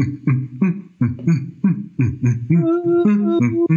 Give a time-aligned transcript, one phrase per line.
[0.00, 0.04] Ooh.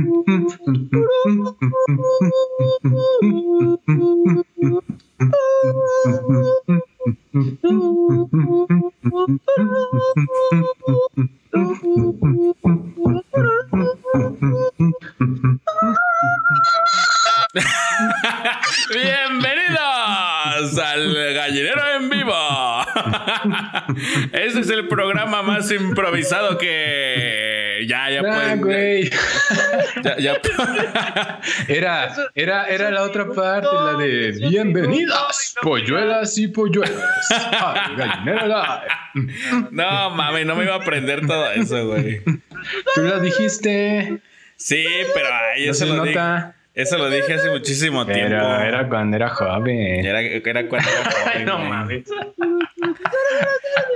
[25.75, 28.61] improvisado que ya, ya Ah, pueden.
[28.61, 29.09] güey.
[30.03, 30.41] Ya, ya-
[31.67, 36.47] Era, era, era la otra parte, la de bienvenidas, polluelas y
[38.47, 39.67] Live.
[39.71, 42.21] No mames, no me iba a aprender todo eso, güey.
[42.95, 44.19] Tú lo dijiste.
[44.55, 46.15] Sí, pero ay, No se lo dije.
[46.15, 46.55] nota.
[46.73, 48.27] Eso lo dije hace muchísimo tiempo.
[48.27, 50.05] Era, era cuando era joven.
[50.05, 52.03] Era, era cuando era joven, no mames.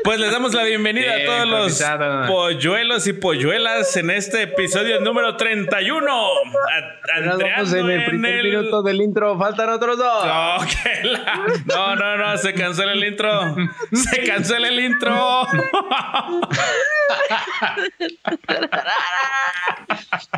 [0.04, 5.00] Pues les damos la bienvenida Bien, a todos los polluelos y polluelas en este episodio
[5.00, 6.06] número 31.
[6.12, 10.26] A- Nos vamos en el primer el- minuto del intro, faltan otros dos.
[10.26, 13.56] No, que la- no, no, no, se cancela el intro.
[13.94, 15.48] Se cancela el intro.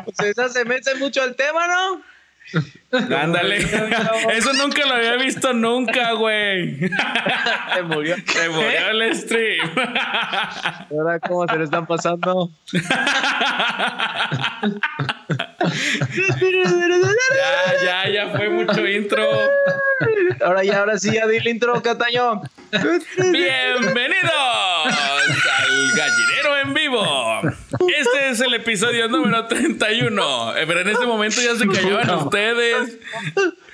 [0.04, 2.00] Pues esa se mete mucho al tema, ¿no?
[2.92, 3.58] Ándale.
[3.58, 6.78] Eso nunca lo había visto nunca, güey.
[7.74, 8.16] Se murió.
[8.26, 9.70] Se murió el stream.
[10.90, 12.50] Ahora, ¿cómo se le están pasando?
[17.82, 19.24] Ya, ya, ya fue mucho intro.
[20.44, 22.42] Ahora ya, ahora sí, ya di el intro, Cataño.
[23.16, 24.32] Bienvenidos
[24.86, 27.40] al Gallinero en Vivo.
[27.98, 30.56] Este es el episodio número 31.
[30.56, 32.98] Eh, Pero en este momento ya se callaban ustedes.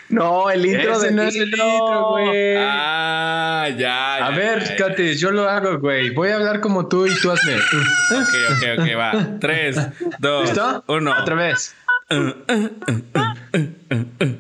[0.09, 2.57] No, el intro Ese del no es el intro, güey.
[2.59, 4.15] Ah, ya.
[4.27, 4.77] A ya, ver, ya.
[4.77, 6.11] Cates, yo lo hago, güey.
[6.11, 7.57] Voy a hablar como tú y tú hazme.
[7.57, 9.39] Ok, ok, ok, va.
[9.41, 9.77] Tres,
[10.19, 10.85] dos, ¿Listo?
[10.89, 11.15] uno.
[11.21, 11.75] Otra vez.
[12.09, 13.84] 嗯嗯嗯嗯嗯。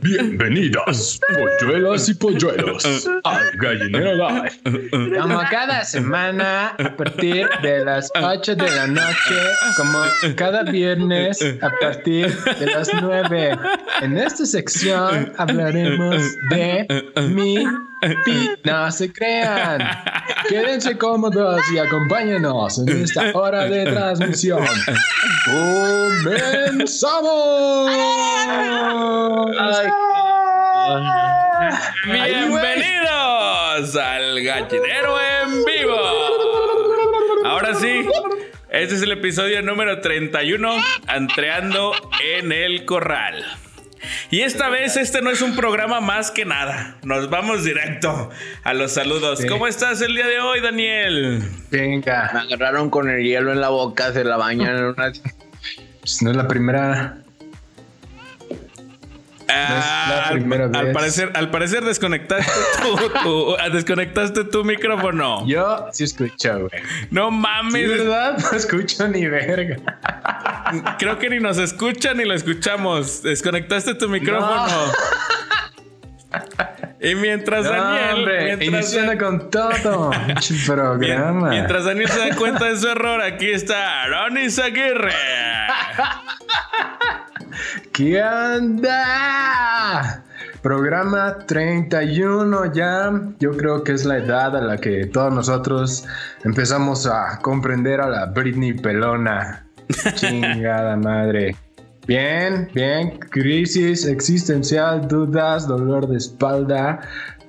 [0.01, 1.21] Bienvenidas,
[1.61, 4.91] polluelas y polluelos, al Gallinero Live.
[5.21, 9.37] Como cada semana, a partir de las 8 de la noche,
[9.77, 10.01] como
[10.35, 13.57] cada viernes, a partir de las 9.
[14.03, 16.87] En esta sección hablaremos de
[17.29, 17.65] mi
[18.25, 18.51] pi.
[18.65, 19.83] No se crean.
[20.49, 24.65] Quédense cómodos y acompáñenos en esta hora de transmisión.
[26.25, 27.05] ¡Comenzamos!
[32.07, 35.99] Bienvenidos al Gallinero en Vivo.
[37.45, 38.07] Ahora sí,
[38.71, 40.71] este es el episodio número 31,
[41.15, 43.45] Entreando en el Corral.
[44.31, 46.97] Y esta vez este no es un programa más que nada.
[47.03, 48.31] Nos vamos directo
[48.63, 49.41] a los saludos.
[49.41, 49.47] Sí.
[49.47, 51.43] ¿Cómo estás el día de hoy, Daniel?
[51.71, 55.13] Me Venga, agarraron con el hielo en la boca, se la bañan en una...
[56.01, 57.24] pues no es la primera.
[59.49, 62.51] Ah, al, parecer, al parecer desconectaste
[62.83, 65.47] tu, tu- desconectaste tu micrófono.
[65.47, 66.83] Yo sí escucho, güey.
[67.11, 68.39] No Sí, mames, ¿verdad?
[68.53, 69.77] No escucho ni verga.
[70.99, 73.23] Creo que ni nos escuchan ni lo escuchamos.
[73.23, 74.67] Desconectaste tu micrófono.
[77.01, 78.15] Y mientras No, Daniel.
[78.15, 80.11] hombre, mientras, iniciando con todo.
[80.67, 81.51] Programa.
[81.51, 85.13] mientras Daniel se da cuenta de su error, aquí está Aronis Aguirre.
[87.93, 90.25] ¿Qué onda?
[90.63, 93.13] Programa 31 ya.
[93.39, 96.05] Yo creo que es la edad a la que todos nosotros
[96.45, 99.67] empezamos a comprender a la Britney Pelona.
[100.15, 101.57] Chingada madre.
[102.07, 103.19] Bien, bien.
[103.19, 107.01] Crisis existencial, dudas, dolor de espalda.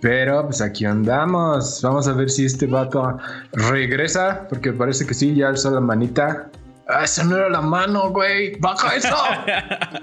[0.01, 1.81] Pero pues aquí andamos.
[1.81, 3.17] Vamos a ver si este vato
[3.53, 4.47] regresa.
[4.49, 6.49] Porque parece que sí, ya alzó la manita.
[6.88, 8.56] Ah, esa no era la mano, güey.
[8.59, 9.09] Baja eso.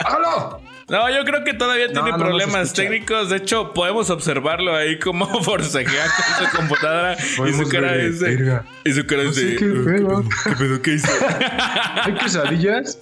[0.04, 0.60] Bájalo.
[0.88, 3.31] No, yo creo que todavía No, tiene no problemas técnicos.
[3.31, 6.04] De hecho, podemos observarlo ahí como forcejea
[6.38, 7.16] con su computadora.
[7.48, 8.60] y su cara es de.
[8.84, 9.56] Y su cara No es sé de.
[9.56, 10.25] qué "Uh, pedo".
[10.44, 10.82] ¿Qué pedo?
[10.82, 11.09] ¿Qué hizo?
[12.05, 12.99] ¿Hay quesadillas?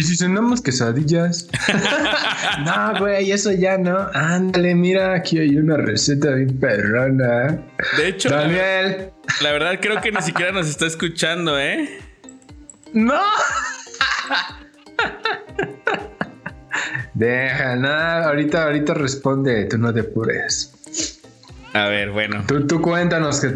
[0.00, 1.46] ¿Y si cenamos quesadillas?
[2.64, 4.08] no, güey, eso ya no.
[4.14, 7.62] Ándale, mira, aquí hay una receta bien perrona.
[7.98, 9.10] De hecho, la, Daniel.
[9.42, 11.98] la verdad creo que ni siquiera nos está escuchando, ¿eh?
[12.94, 13.20] ¡No!
[17.12, 20.79] Deja, nada, ahorita, ahorita responde, tú no te apures.
[21.72, 22.42] A ver, bueno.
[22.48, 23.54] Tú, tú cuéntanos qué,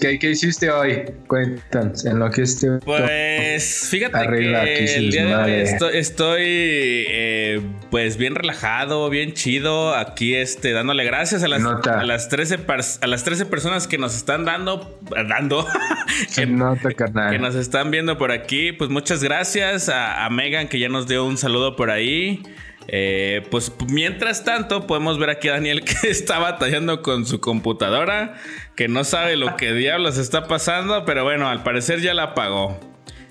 [0.00, 1.02] qué, qué, hiciste hoy.
[1.26, 2.78] Cuéntanos en lo que esté.
[2.84, 7.60] Pues fíjate que el día de hoy estoy, eh,
[7.90, 9.94] pues bien relajado, bien chido.
[9.94, 12.60] Aquí este, dándole gracias a las, a las 13
[13.02, 14.98] a las 13 personas que nos están dando,
[15.28, 15.66] dando,
[16.34, 17.30] que, nota, carnal.
[17.30, 18.72] que nos están viendo por aquí.
[18.72, 22.42] Pues muchas gracias a, a Megan que ya nos dio un saludo por ahí.
[22.90, 28.34] Eh, pues mientras tanto, podemos ver aquí a Daniel que está batallando con su computadora,
[28.76, 32.80] que no sabe lo que diablos está pasando, pero bueno, al parecer ya la apagó.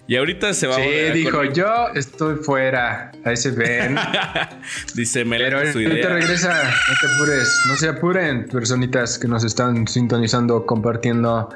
[0.09, 3.11] Y ahorita se va sí, a Sí, dijo, yo estoy fuera.
[3.25, 3.97] Ahí se ven.
[4.95, 9.85] Dice, me Pero te regresa, no te apures, no se apuren, personitas que nos están
[9.85, 11.49] sintonizando, compartiendo.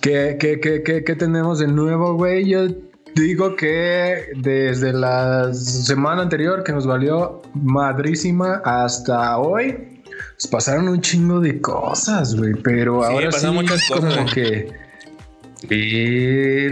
[0.00, 2.48] ¿Qué, qué, qué, qué, qué tenemos de nuevo, güey?
[2.48, 2.68] Yo
[3.14, 10.00] Digo que desde la semana anterior que nos valió madrísima hasta hoy,
[10.36, 12.54] pues pasaron un chingo de cosas, güey.
[12.62, 14.70] Pero ahora sí, muchas como que.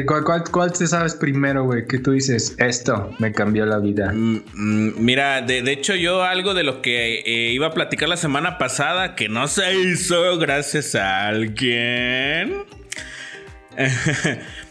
[0.06, 1.87] ¿cuál, cuál, te sabes primero, güey?
[1.87, 4.12] Que tú dices, esto me cambió la vida.
[4.12, 8.17] Mm, mm, mira, de, hecho, yo algo de lo que eh, iba a platicar la
[8.17, 12.64] semana pasada que no se hizo gracias a alguien.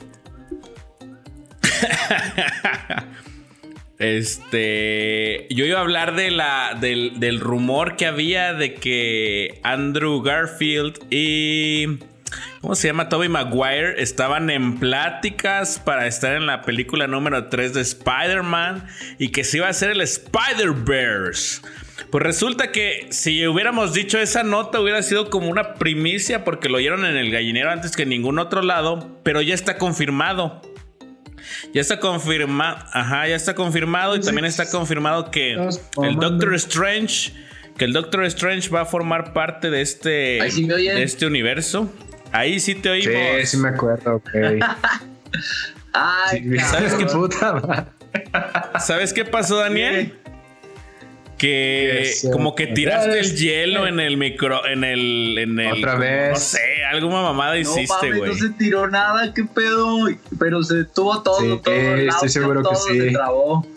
[4.00, 11.00] Este, yo iba a hablar de la, del, rumor que había de que Andrew Garfield
[11.10, 11.98] y
[12.62, 13.10] ¿Cómo se llama?
[13.10, 18.86] Toby Maguire estaban en pláticas para estar en la película número 3 de Spider-Man
[19.18, 21.62] y que se iba a hacer el Spider-Verse.
[22.12, 26.78] Pues resulta que si hubiéramos dicho esa nota hubiera sido como una primicia porque lo
[26.78, 30.62] oyeron en el gallinero antes que en ningún otro lado, pero ya está confirmado.
[31.74, 37.34] Ya está confirmado, ajá, ya está confirmado y también está confirmado que el Doctor Strange,
[37.78, 40.10] que el Doctor Strange va a formar parte de este,
[40.40, 41.92] de este universo.
[42.32, 43.16] Ahí sí te oímos.
[43.42, 44.30] Sí, sí me acuerdo, ok.
[45.94, 47.88] Ay, ¿Sabes qué puta?
[48.80, 50.14] ¿Sabes qué pasó, Daniel?
[51.38, 56.32] Que como que tiraste el hielo en el micro, en el, en el, otra vez,
[56.32, 58.32] no sé, alguna mamada hiciste, güey.
[58.32, 60.08] No, se tiró nada, qué pedo,
[60.40, 63.00] pero se tuvo todo, sí, todo, el estoy seguro que sí.
[63.00, 63.68] Se trabó.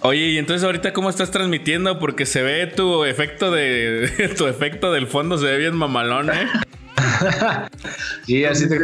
[0.00, 4.92] Oye, y entonces ahorita cómo estás transmitiendo porque se ve tu efecto de tu efecto
[4.92, 6.46] del fondo se ve bien mamalón, ¿eh?
[8.26, 8.80] y así te ¿Y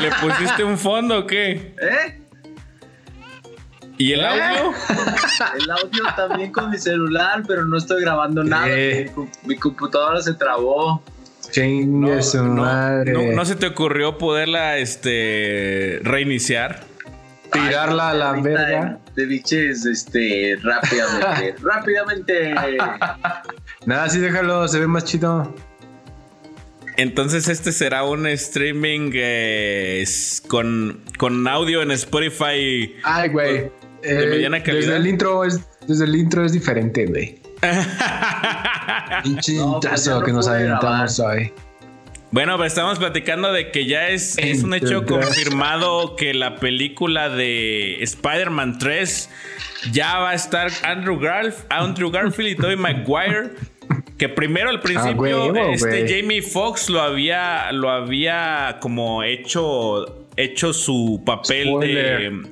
[0.00, 1.74] le pusiste un fondo o qué?
[1.80, 2.27] ¿Eh?
[3.98, 4.72] ¿Y el audio?
[5.60, 8.68] el audio también con mi celular, pero no estoy grabando nada.
[9.44, 11.02] Mi, computadora se trabó.
[11.50, 13.32] Chingue su madre.
[13.34, 16.84] No, se te ocurrió poderla este reiniciar?
[17.50, 19.00] Tirarla a la verga.
[19.16, 21.54] De, biches, este, rápidamente.
[21.62, 22.54] rápidamente.
[23.84, 25.52] Nada, sí, déjalo, se ve más chido.
[26.98, 30.04] Entonces este será un streaming eh,
[30.48, 32.96] con, con audio en Spotify.
[33.04, 33.70] Ay, güey.
[34.02, 37.40] Eh, desde el intro es, desde el intro es diferente, güey.
[39.24, 41.52] Pinche pues que nos aventamos hoy.
[42.30, 47.30] Bueno, pues estamos platicando de que ya es, es un hecho confirmado que la película
[47.30, 49.30] de Spider-Man 3
[49.92, 53.50] ya va a estar Andrew, Garf, Andrew Garfield y Tobey Maguire.
[54.18, 60.72] Que primero al ah, principio este Jamie Foxx lo había lo había como hecho hecho
[60.72, 62.42] su papel de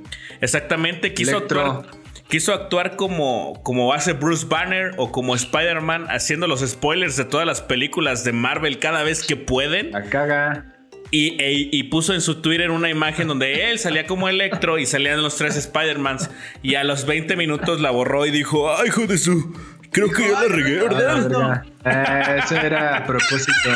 [0.40, 1.82] Exactamente, quiso actuar.
[2.28, 7.46] Quiso actuar como, como hace Bruce Banner o como Spider-Man haciendo los spoilers de todas
[7.46, 9.92] las películas de Marvel cada vez que pueden.
[9.92, 10.72] La caga.
[11.12, 14.86] Y, e, y, puso en su Twitter una imagen donde él salía como Electro y
[14.86, 16.30] salían los tres Spider-Mans.
[16.64, 19.56] Y a los 20 minutos la borró y dijo: ¡Ay, hijo de su!
[19.96, 21.64] Creo que ya la regué, ¿verdad?
[21.86, 23.70] Eh, eso era a propósito.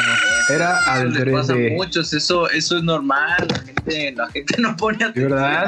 [0.50, 3.48] Era al Le pasa a muchos, eso, eso es normal.
[3.48, 5.30] La gente, la gente no pone atención.
[5.30, 5.66] ¿Verdad?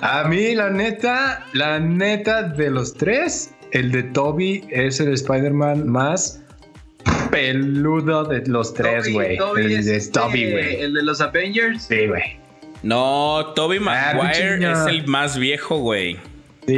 [0.00, 5.86] a mí, la neta, la neta de los tres, el de Toby es el Spider-Man
[5.88, 6.42] más
[7.30, 9.38] peludo de los tres, güey.
[9.58, 10.80] El de este, Toby, güey.
[10.80, 11.84] El de los Avengers.
[11.84, 12.44] Sí, güey.
[12.82, 16.18] No, Toby ah, Maguire es el más viejo, güey.
[16.66, 16.74] Sí,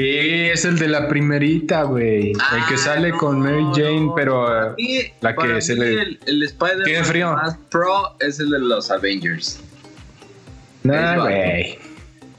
[0.52, 2.33] es el de la primerita, güey.
[2.33, 4.76] el que ah, sale con Mary Jane, pero
[5.21, 6.02] la que se le.
[6.02, 9.61] El, el Spider-Man más pro es el de los Avengers.
[10.83, 11.78] Nah, güey.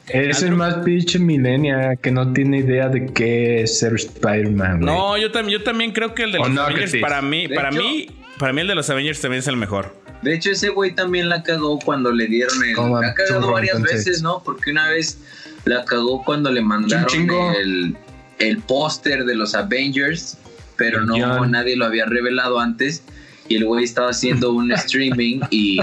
[0.09, 4.81] Es el más pinche milenia que no tiene idea de qué es ser Spider-Man.
[4.81, 8.07] No, yo, también, yo también creo que el de los Avengers, para mí, para mí,
[8.37, 9.95] para mí el de los Avengers también es el mejor.
[10.21, 12.75] De hecho, ese güey también la cagó cuando le dieron el.
[12.75, 14.41] La ha cagado varias veces, ¿no?
[14.43, 15.17] Porque una vez
[15.65, 17.53] la cagó cuando le mandaron chingo.
[17.53, 17.95] el,
[18.39, 20.37] el póster de los Avengers,
[20.75, 23.03] pero no nadie lo había revelado antes.
[23.47, 25.79] Y el güey estaba haciendo un streaming y,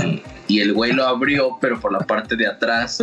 [0.49, 3.03] y el güey lo abrió, pero por la parte de atrás.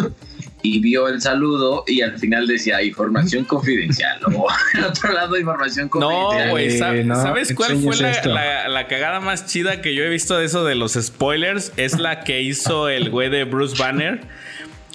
[0.66, 4.18] Y vio el saludo y al final decía información confidencial.
[4.34, 6.50] O al otro lado, información No, confidencial.
[6.52, 10.38] güey, ¿sab- no, ¿sabes cuál fue la- la cagada más chida que yo he visto
[10.38, 11.74] de eso de los spoilers?
[11.78, 14.22] Es la que hizo el güey de Bruce Banner.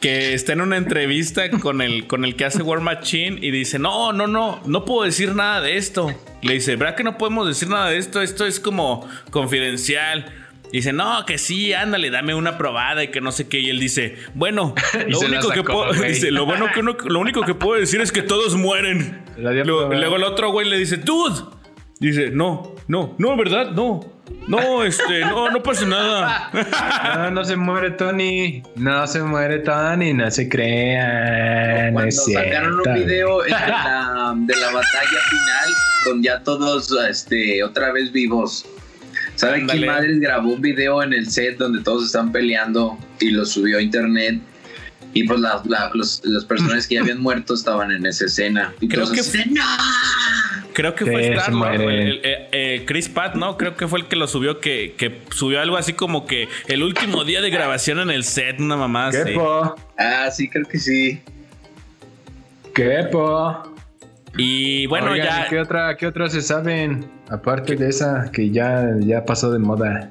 [0.00, 3.80] Que está en una entrevista con el, con el que hace War Machine y dice:
[3.80, 6.14] No, no, no, no puedo decir nada de esto.
[6.40, 8.22] Le dice: ¿Verdad que no podemos decir nada de esto?
[8.22, 10.32] Esto es como confidencial.
[10.72, 13.58] Dice, no, que sí, ándale, dame una probada y que no sé qué.
[13.60, 14.74] Y él dice, bueno,
[15.08, 18.12] lo único que puedo, dice, lo bueno que uno- lo único que puedo decir es
[18.12, 19.24] que todos mueren.
[19.36, 21.40] Luego, luego el otro güey le dice, dude.
[22.00, 23.72] Dice, no, no, no, ¿verdad?
[23.72, 24.18] No.
[24.46, 26.50] No, este, no, no pasa nada.
[27.16, 28.62] No, no se muere Tony.
[28.76, 31.92] No se muere Tony, no se crean.
[31.94, 37.62] Cuando es sacaron un video de la, de la batalla final con ya todos este,
[37.64, 38.64] otra vez vivos.
[39.38, 43.44] ¿Saben quién madres grabó un video en el set donde todos están peleando y lo
[43.46, 44.40] subió a internet?
[45.14, 48.74] Y pues la- la- los, los personajes que ya habían muerto estaban en esa escena.
[48.80, 49.62] Y Creo que fue- ¡No!
[50.74, 51.80] Creo que Sí, fue Star Lord, mueren.
[51.88, 53.56] el- el- eh, eh, Chris Pratt, ¿no?
[53.56, 56.82] Creo que fue el que lo subió, que, que subió algo así como que el
[56.82, 59.74] último día de grabación en el set, una mamá ¿Qué po?
[59.98, 61.20] Ah, sí, creo que sí.
[62.74, 63.74] ¿Qué po?
[64.36, 65.48] Y bueno, Oigan, ya.
[65.48, 67.06] ¿qué, otra, ¿Qué otras se saben?
[67.30, 70.10] Aparte de esa que ya, ya pasó de moda.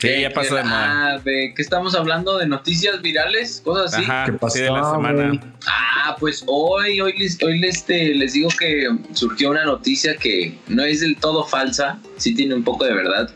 [0.00, 1.14] Sí, ya pasó de moda.
[1.14, 2.38] Ah, ¿de qué estamos hablando?
[2.38, 3.60] ¿De noticias virales?
[3.64, 4.04] Cosas así.
[4.04, 5.40] Ajá, ¿Qué pasó, sí, de la semana.
[5.66, 10.56] Ah, pues hoy, hoy, les, hoy les, este, les digo que surgió una noticia que
[10.68, 13.30] no es del todo falsa, sí tiene un poco de verdad.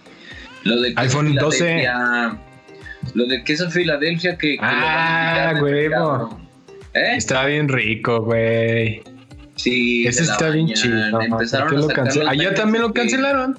[0.64, 1.58] Lo de queso iPhone 12.
[1.80, 2.38] Filadelfia-
[3.14, 6.40] Lo de queso Filadelfia que, que lo van a Ah, del huevo.
[6.94, 7.14] ¿Eh?
[7.16, 9.02] Está bien rico, güey.
[9.56, 11.20] Sí, Ese está bien chido.
[11.20, 13.58] Empezaron ¿Por qué a lo sacar cance- los Allá también lo que- cancelaron.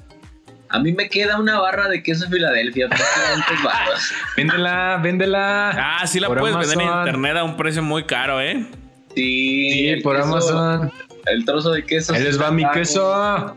[0.70, 2.88] A mí me queda una barra de queso Filadelfia.
[4.36, 5.70] Véndela, véndela.
[6.00, 8.66] Ah, sí la Por puedes vender en internet a un precio muy caro, ¿eh?
[9.14, 10.92] Sí, Sí, por queso- Amazon.
[11.26, 12.12] El trozo de queso.
[12.12, 13.56] Ahí les va mi queso.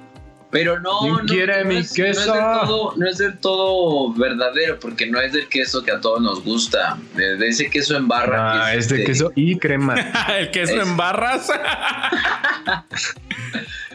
[0.57, 2.25] Pero no, ¿Quién no, quiere no mi es, queso?
[2.25, 5.91] No es, del todo, no es del todo verdadero, porque no es del queso que
[5.91, 6.97] a todos nos gusta.
[7.15, 8.67] De, de ese queso en barra.
[8.67, 9.95] Ah, que es de este- queso y crema.
[10.39, 11.47] el queso Es- en barras.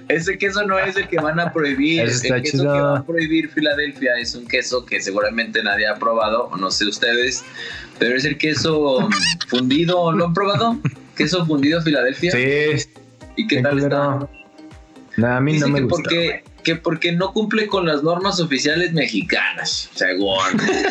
[0.09, 2.03] Ese queso no es el que van a prohibir.
[2.03, 2.73] Está el queso chido.
[2.75, 6.87] que va a prohibir Filadelfia es un queso que seguramente nadie ha probado, no sé
[6.87, 7.45] ustedes,
[7.99, 9.09] pero es el queso
[9.49, 10.13] fundido.
[10.13, 10.77] ¿Lo han probado?
[11.17, 12.33] ¿Queso fundido Filadelfia?
[12.33, 12.89] Sí,
[13.37, 14.29] ¿Y qué tal está?
[15.17, 16.03] Nah, a mí Dice no me que, gusta.
[16.03, 20.39] porque, que porque no cumple con las normas oficiales mexicanas, según.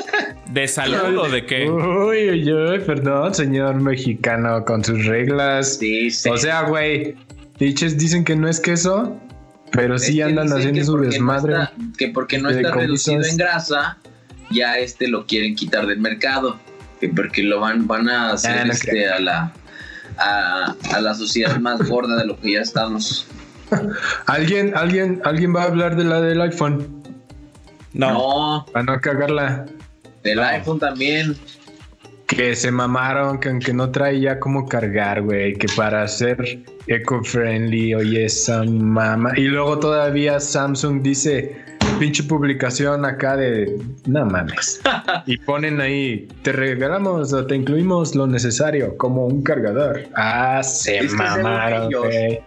[0.51, 1.69] ¿De salud o de qué?
[1.69, 5.79] Uy, uy, uy, perdón, señor mexicano, con sus reglas.
[5.79, 6.29] Dice.
[6.29, 7.15] O sea, güey,
[7.57, 9.17] diches dicen que no es queso,
[9.71, 11.53] pero Es sí andan haciendo su porque no desmadre.
[11.53, 13.97] está- que porque no está reducido en grasa,
[14.51, 16.59] ya este lo quieren quitar del mercado.
[16.99, 19.53] Que porque lo van, van a hacer Ah, no este, a la
[20.17, 23.25] a, a la sociedad más gorda de lo que ya estamos.
[24.25, 27.01] ¿Alguien, alguien, alguien va a hablar de la del iPhone
[27.93, 28.11] No.
[28.11, 29.65] No, para no cagarla.
[30.23, 30.43] del No.
[30.43, 31.35] iPhone también.
[32.27, 37.93] Que se mamaron, que aunque no trae ya cómo cargar, güey, que para ser eco-friendly,
[37.93, 39.33] oye, esa mama.
[39.35, 41.53] Y luego todavía Samsung dice,
[41.99, 44.79] pinche publicación acá de, no mames.
[45.25, 50.03] y ponen ahí, te regalamos o te incluimos lo necesario, como un cargador.
[50.15, 52.39] Ah, se mamaron, güey.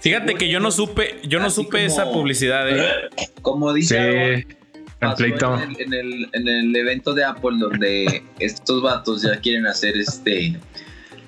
[0.00, 3.08] Fíjate que yo no supe, yo no supe como- esa publicidad, ¿eh?
[3.42, 4.54] Como dice Sí,
[5.00, 9.66] pasó en el, en, el, en el evento de Apple donde estos vatos ya quieren
[9.66, 10.58] hacer este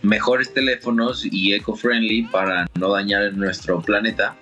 [0.02, 4.34] mejores teléfonos y eco-friendly para no dañar nuestro planeta.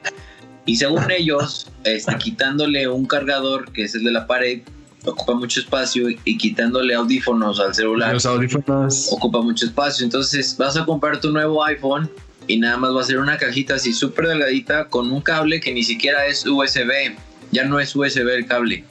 [0.66, 4.60] Y según ellos, este, quitándole un cargador que es el de la pared,
[5.04, 9.08] ocupa mucho espacio y quitándole audífonos al celular Los audífonos.
[9.12, 10.04] ocupa mucho espacio.
[10.04, 12.10] Entonces vas a comprar tu nuevo iPhone
[12.48, 15.72] y nada más va a ser una cajita así súper delgadita con un cable que
[15.72, 17.14] ni siquiera es USB.
[17.52, 18.84] Ya no es USB el cable.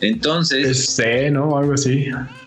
[0.00, 1.56] Entonces, Es C, ¿no?
[1.58, 2.06] Algo así.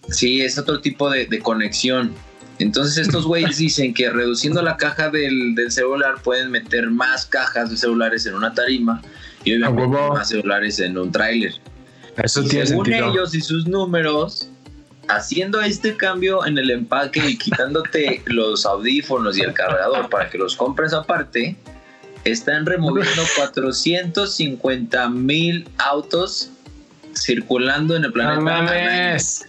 [0.10, 2.14] sí, es otro tipo de, de conexión.
[2.60, 7.70] Entonces estos güeyes dicen que reduciendo la caja del, del celular pueden meter más cajas
[7.70, 9.02] de celulares en una tarima
[9.44, 11.54] y obviamente más celulares en un tráiler.
[12.18, 13.12] Eso Y tiene según sentido.
[13.12, 14.50] ellos y sus números,
[15.10, 20.38] haciendo este cambio en el empaque y quitándote los audífonos y el cargador para que
[20.38, 21.56] los compres aparte,
[22.24, 26.50] están removiendo 450 mil autos
[27.16, 28.42] circulando en el No planeta.
[28.42, 29.48] mames.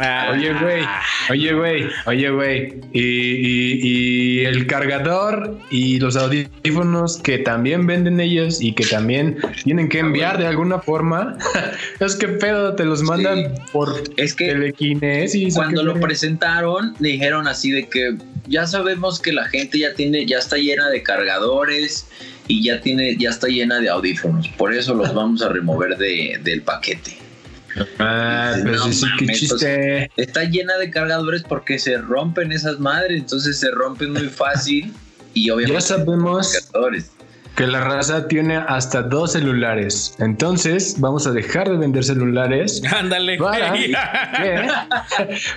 [0.00, 0.30] Ah.
[0.32, 0.82] Oye, güey,
[1.30, 2.80] oye, güey, oye, güey.
[2.94, 9.36] Y, y- y el cargador y los audífonos que también venden ellos y que también
[9.64, 11.36] tienen que enviar de alguna forma.
[12.00, 15.54] es que pedo, te los mandan por Es que telequinesis.
[15.54, 18.16] cuando lo presentaron dijeron así de que
[18.48, 22.06] ya sabemos que la gente ya tiene ya está llena de cargadores
[22.48, 26.38] y ya tiene ya está llena de audífonos por eso los vamos a remover de,
[26.42, 27.18] del paquete
[27.98, 30.10] Ah, pues No sí, qué mames, chiste.
[30.16, 34.92] está llena de cargadores porque se rompen esas madres entonces se rompen muy fácil
[35.34, 37.10] y Ya obviamente sabemos cargadores
[37.56, 40.14] que la raza tiene hasta dos celulares.
[40.18, 42.82] Entonces, vamos a dejar de vender celulares.
[42.92, 43.38] Ándale.
[43.38, 43.72] Para.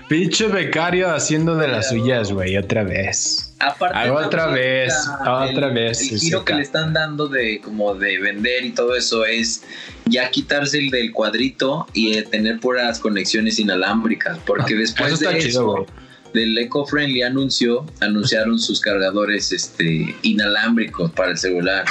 [0.07, 3.53] Pinche becario haciendo de las suyas, güey, otra vez.
[3.59, 7.59] Aparte, Ah, otra la- vez, el- otra vez, El giro que le están dando de
[7.59, 9.63] como de vender y todo eso es
[10.05, 14.37] ya quitarse el del cuadrito y eh, tener puras conexiones inalámbricas.
[14.45, 15.85] Porque después Ah, Eso está de chido, eso, güey.
[16.33, 21.85] Del eco-friendly anuncio, anunciaron sus cargadores este, inalámbricos para el celular.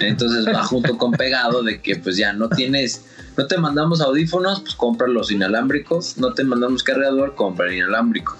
[0.00, 3.04] Entonces va junto con pegado de que pues ya no tienes,
[3.36, 8.36] no te mandamos audífonos, pues compra los inalámbricos, no te mandamos cargador, compra el inalámbrico.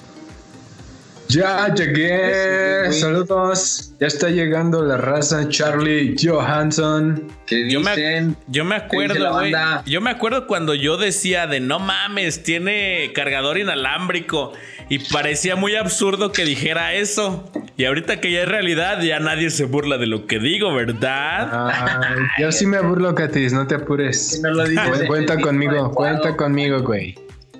[1.28, 2.90] Ya llegué.
[2.92, 3.92] Saludos.
[4.00, 7.30] Ya está llegando la raza Charlie Johansson.
[7.46, 8.36] ¿Qué Yo me- dicen?
[8.48, 9.52] Yo me ¿Qué dice la acuerdo, güey.
[9.86, 14.54] Yo me acuerdo cuando yo decía de no mames, tiene cargador inalámbrico.
[14.90, 17.48] Y parecía muy absurdo que dijera eso.
[17.76, 21.70] Y ahorita que ya es realidad, ya nadie se burla de lo que digo, ¿verdad?
[21.70, 24.40] Ay, yo sí me burlo, Katis, no te apures.
[24.42, 27.14] No lo en Cuenta conmigo, cuenta conmigo, güey.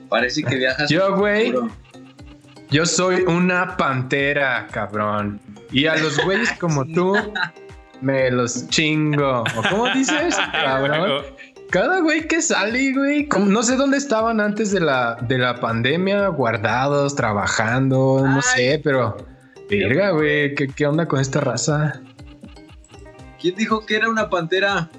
[0.08, 0.90] Parece que viajas.
[0.90, 1.54] Yo, güey.
[2.68, 5.40] Yo soy una pantera, cabrón.
[5.70, 7.16] Y a los güeyes como tú
[8.00, 9.44] me los chingo.
[9.56, 11.22] ¿O cómo dices, cabrón?
[11.70, 15.60] Cada güey que sale, güey, como- no sé dónde estaban antes de la, de la
[15.60, 19.16] pandemia, guardados, trabajando, no sé, pero...
[19.68, 22.00] Verga, güey, ¿qué, ¿qué onda con esta raza?
[23.40, 24.90] ¿Quién dijo que era una pantera?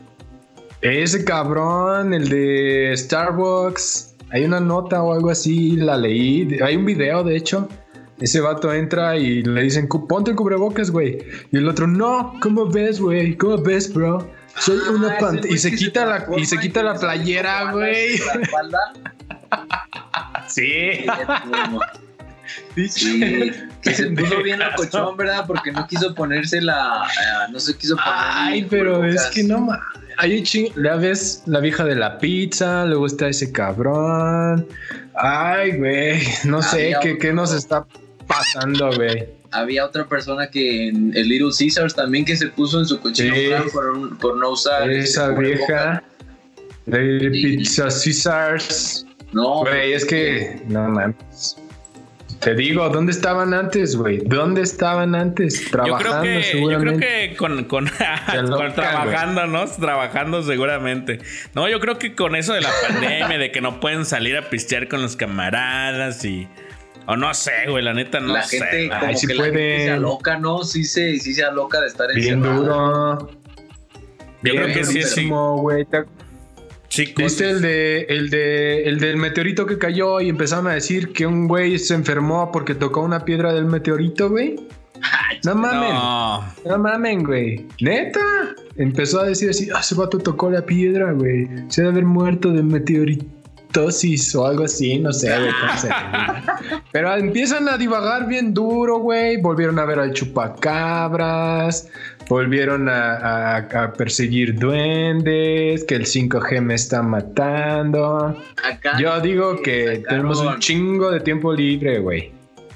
[0.81, 6.85] Ese cabrón, el de Starbucks, hay una nota o algo así, la leí, hay un
[6.85, 7.67] video de hecho.
[8.21, 11.17] Ese vato entra y le dicen, "Cu- ponte el cubrebocas, güey.
[11.51, 13.35] Y el otro, no, ¿cómo ves, güey?
[13.35, 14.25] ¿Cómo ves, bro?
[14.59, 15.53] Soy Ah, una pantera.
[15.53, 18.19] Y se quita la, y se quita la playera, güey.
[20.47, 21.05] Sí.
[22.89, 25.45] Sí, que se puso bien cochón, ¿verdad?
[25.47, 27.05] Porque no quiso ponerse la.
[27.07, 28.11] eh, no se quiso poner.
[28.13, 29.81] Ay, pero es que no mames.
[30.17, 34.67] Ahí ching, la ves la vieja de la pizza, luego está ese cabrón.
[35.15, 37.85] Ay, güey, no sé Había qué, qué nos está
[38.27, 39.29] pasando, güey.
[39.51, 43.35] Había otra persona que en el Little Caesars también que se puso en su cochino
[43.35, 43.49] Sí.
[44.19, 44.89] por, no usar.
[44.89, 46.03] Esa este, vieja
[46.85, 47.29] de Sí.
[47.57, 49.05] Pizza Caesars.
[49.33, 51.57] No, Güey, es que no mames.
[52.39, 54.17] Te digo, ¿dónde estaban antes, güey?
[54.25, 55.63] ¿Dónde estaban antes?
[55.65, 57.07] Yo Trabajando creo que, yo creo seguramente.
[57.29, 57.85] que con, con,
[58.31, 59.65] con loca, trabajando, ¿no?
[59.67, 61.19] Trabajando seguramente.
[61.53, 64.49] No, yo creo que con eso de la pandemia, de que no pueden salir a
[64.49, 66.47] pistear con los camaradas y.
[67.07, 68.59] O no sé, güey, la neta no la sé.
[68.59, 69.81] gente como Ay, sí que la gente pueden.
[69.81, 70.63] se aloca, ¿no?
[70.63, 73.29] Sí se, sí se aloca de estar Bien duro.
[74.43, 74.99] Yo creo Bien que sí, sí.
[74.99, 75.85] durísimo, güey.
[75.85, 76.03] ¿Te
[76.89, 77.23] Chicos.
[77.23, 81.25] ¿Viste el de el de el del meteorito que cayó y empezaron a decir que
[81.25, 84.57] un güey se enfermó porque tocó una piedra del meteorito, güey?
[85.45, 86.77] No mamen, no, No.
[86.77, 87.65] mamen, güey.
[87.79, 88.19] Neta.
[88.75, 91.47] Empezó a decir así, ah, ese vato tocó la piedra, güey.
[91.69, 92.61] Se debe haber muerto de
[94.35, 95.89] o algo así, no sé, güey, cómo se.
[96.91, 99.37] Pero empiezan a divagar bien duro, güey.
[99.41, 101.87] Volvieron a ver al chupacabras.
[102.29, 105.83] Volvieron a, a- a perseguir duendes.
[105.85, 108.37] Que el 5G me está matando.
[108.63, 112.31] Acá Yo digo que tenemos un chingo de tiempo libre, güey.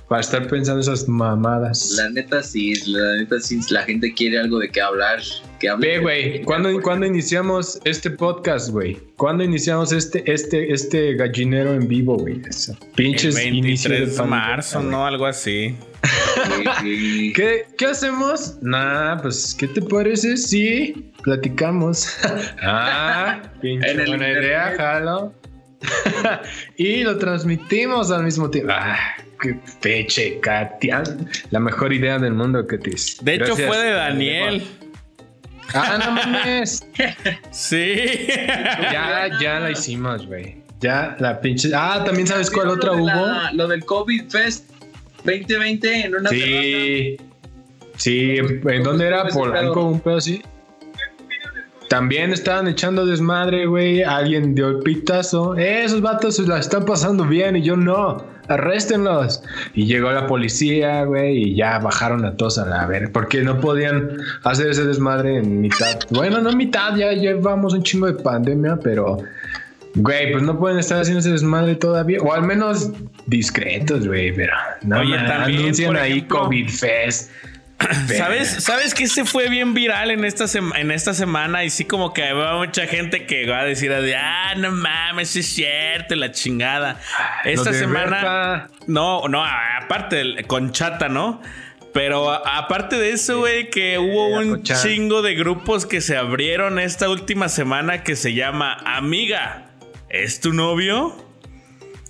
[0.08, 1.96] Para estar pensando esas mamadas.
[1.98, 5.20] La neta sí, la neta sí, la gente quiere algo de qué hablar.
[5.60, 9.00] Que hable Ve, güey, ¿cuándo, ¿cuándo iniciamos este podcast, güey?
[9.18, 12.40] ¿Cuándo iniciamos este, este, este gallinero en vivo, güey?
[12.96, 14.84] Pinches el inicio 23 de pandemia, marzo.
[14.84, 15.06] ¿no?
[15.08, 15.76] Algo así.
[16.04, 17.34] Sí, sí.
[17.36, 18.58] ¿Qué, ¿Qué hacemos?
[18.62, 22.16] Nah, pues, ¿qué te parece si platicamos?
[22.62, 24.44] ah, pinche buena internet.
[24.44, 25.34] idea, jalo.
[26.78, 28.72] y lo transmitimos al mismo tiempo.
[28.76, 28.98] Ah,
[29.82, 31.04] peche, Katia.
[31.52, 32.94] La mejor idea del mundo, Katia.
[33.22, 33.68] De hecho, Gracias.
[33.68, 34.64] fue de Daniel.
[35.74, 36.86] Ah, no mames.
[37.52, 37.96] Sí.
[38.92, 40.58] Ya, ya la hicimos, güey.
[40.80, 41.72] Ya la pinche.
[41.76, 43.06] Ah, también sabes cuál otra hubo.
[43.08, 44.70] la- lo del COVID Fest
[45.24, 47.18] 2020 en una Sí.
[47.98, 49.24] Sí, ¿en, en dónde era?
[49.24, 50.42] Ese Polanco, un pedo así.
[51.88, 54.04] También estaban echando desmadre, güey.
[54.04, 55.56] Alguien dio el pitazo.
[55.56, 58.26] Eh, esos vatos se la están pasando bien y yo no.
[58.48, 59.44] Arréstenlos.
[59.74, 63.12] Y llegó la policía, güey, y ya bajaron a todos a la ver.
[63.12, 66.00] Porque no podían hacer ese desmadre en mitad.
[66.10, 69.20] Bueno, no mitad, ya llevamos un chingo de pandemia, pero.
[69.96, 72.20] Güey, pues no pueden estar haciendo ese desmadre todavía.
[72.22, 72.92] O al menos
[73.28, 74.36] discretos, güey.
[74.36, 77.32] Pero no Oye, man, también, anuncian ahí COVID Fest.
[78.08, 81.64] ¿Sabes, ¿Sabes que este fue bien viral en esta, en esta semana?
[81.64, 85.48] Y sí, como que va mucha gente que va a decir, ah, no mames, es
[85.48, 87.00] cierto, la chingada.
[87.44, 88.10] Esta semana.
[88.10, 88.70] Berta.
[88.88, 91.42] No, no, aparte, con chata, ¿no?
[91.94, 97.08] Pero aparte de eso, güey, que hubo un chingo de grupos que se abrieron esta
[97.08, 99.70] última semana que se llama Amiga,
[100.10, 101.16] ¿es tu novio?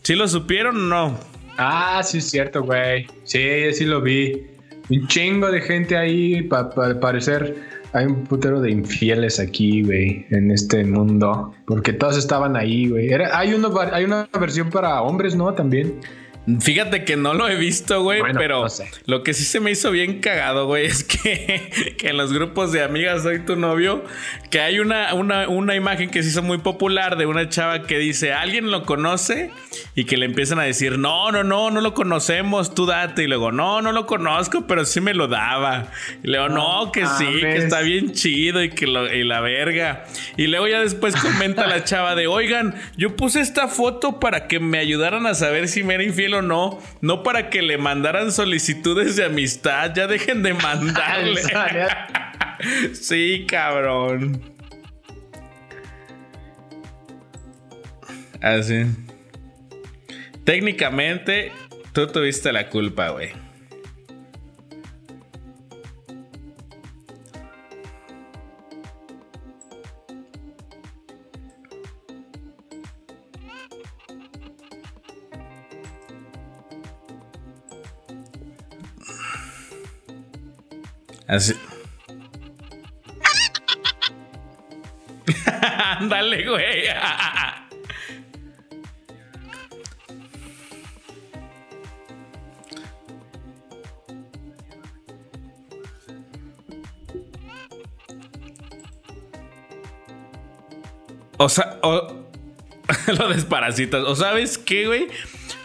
[0.01, 1.19] ¿Sí lo supieron o no?
[1.57, 3.07] Ah, sí es cierto, güey.
[3.25, 4.54] Sí, sí lo vi.
[4.89, 7.55] Un chingo de gente ahí, para parecer.
[7.93, 11.53] Hay un putero de infieles aquí, güey, en este mundo.
[11.65, 13.13] Porque todos estaban ahí, güey.
[13.13, 13.53] Hay,
[13.91, 15.53] hay una versión para hombres, ¿no?
[15.53, 15.99] También.
[16.61, 18.89] Fíjate que no lo he visto, güey, Bueno, pero no sé.
[19.05, 22.71] lo que sí se me hizo bien cagado, güey, es que, que en los grupos
[22.71, 24.03] de amigas soy tu novio,
[24.51, 27.97] que hay una, una, una imagen que se hizo muy popular de una chava que
[27.97, 29.51] dice, ¿alguien lo conoce?
[29.95, 33.23] Y que le empiezan a decir, no, no, no, no lo conocemos, tú date.
[33.23, 35.87] Y luego, no, no lo conozco, pero sí me lo daba.
[36.23, 40.05] Y luego, no, que sí, que está bien chido y que lo, y la verga.
[40.37, 44.59] Y luego ya después comenta la chava de, oigan, yo puse esta foto para que
[44.59, 48.31] me ayudaran a saber si me era infiel o no, no para que le mandaran
[48.31, 51.41] solicitudes de amistad, ya dejen de mandarle.
[52.93, 54.41] sí, cabrón.
[58.41, 58.85] Así.
[60.43, 61.51] Técnicamente,
[61.93, 63.44] tú tuviste la culpa, güey.
[81.27, 81.53] Así.
[85.99, 86.85] Ándale, güey.
[101.37, 102.25] O sea, o,
[103.17, 104.03] lo desparasitas.
[104.03, 105.07] ¿O sabes qué, güey?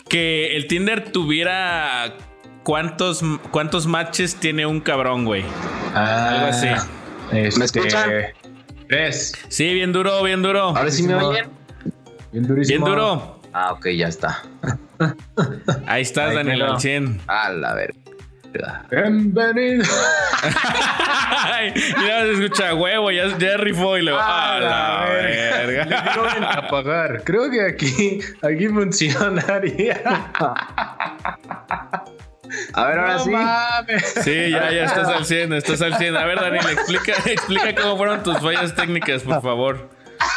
[0.09, 2.17] Que el Tinder tuviera
[2.63, 5.45] cuántos, cuántos matches tiene un cabrón, güey.
[5.95, 6.69] Algo así.
[7.33, 8.11] Este, ¿Me escuchan?
[8.89, 9.33] Tres.
[9.49, 10.77] Sí, bien duro, bien duro.
[10.77, 11.49] Ahora sí me oyen.
[12.33, 12.85] Bien durísimo.
[12.85, 13.41] Bien duro.
[13.53, 14.43] Ah, ok, ya está.
[15.87, 17.21] Ahí estás, Ahí Daniel al 100.
[17.27, 17.95] A la verga.
[18.91, 19.85] Bienvenido.
[20.43, 24.19] Ay, ya se escucha huevo, ya, ya rifó y luego.
[24.21, 26.13] Ah, ¡A la verga!
[26.17, 27.23] No van a apagar.
[27.25, 30.03] Creo que aquí, aquí funcionaría.
[32.73, 33.31] A ver, ahora No sí.
[33.31, 34.15] mames.
[34.25, 36.17] Sí, ya, ya estás al 100, estás al 100.
[36.17, 39.89] A ver, Daniel, explica, explica cómo fueron tus fallas técnicas, por favor.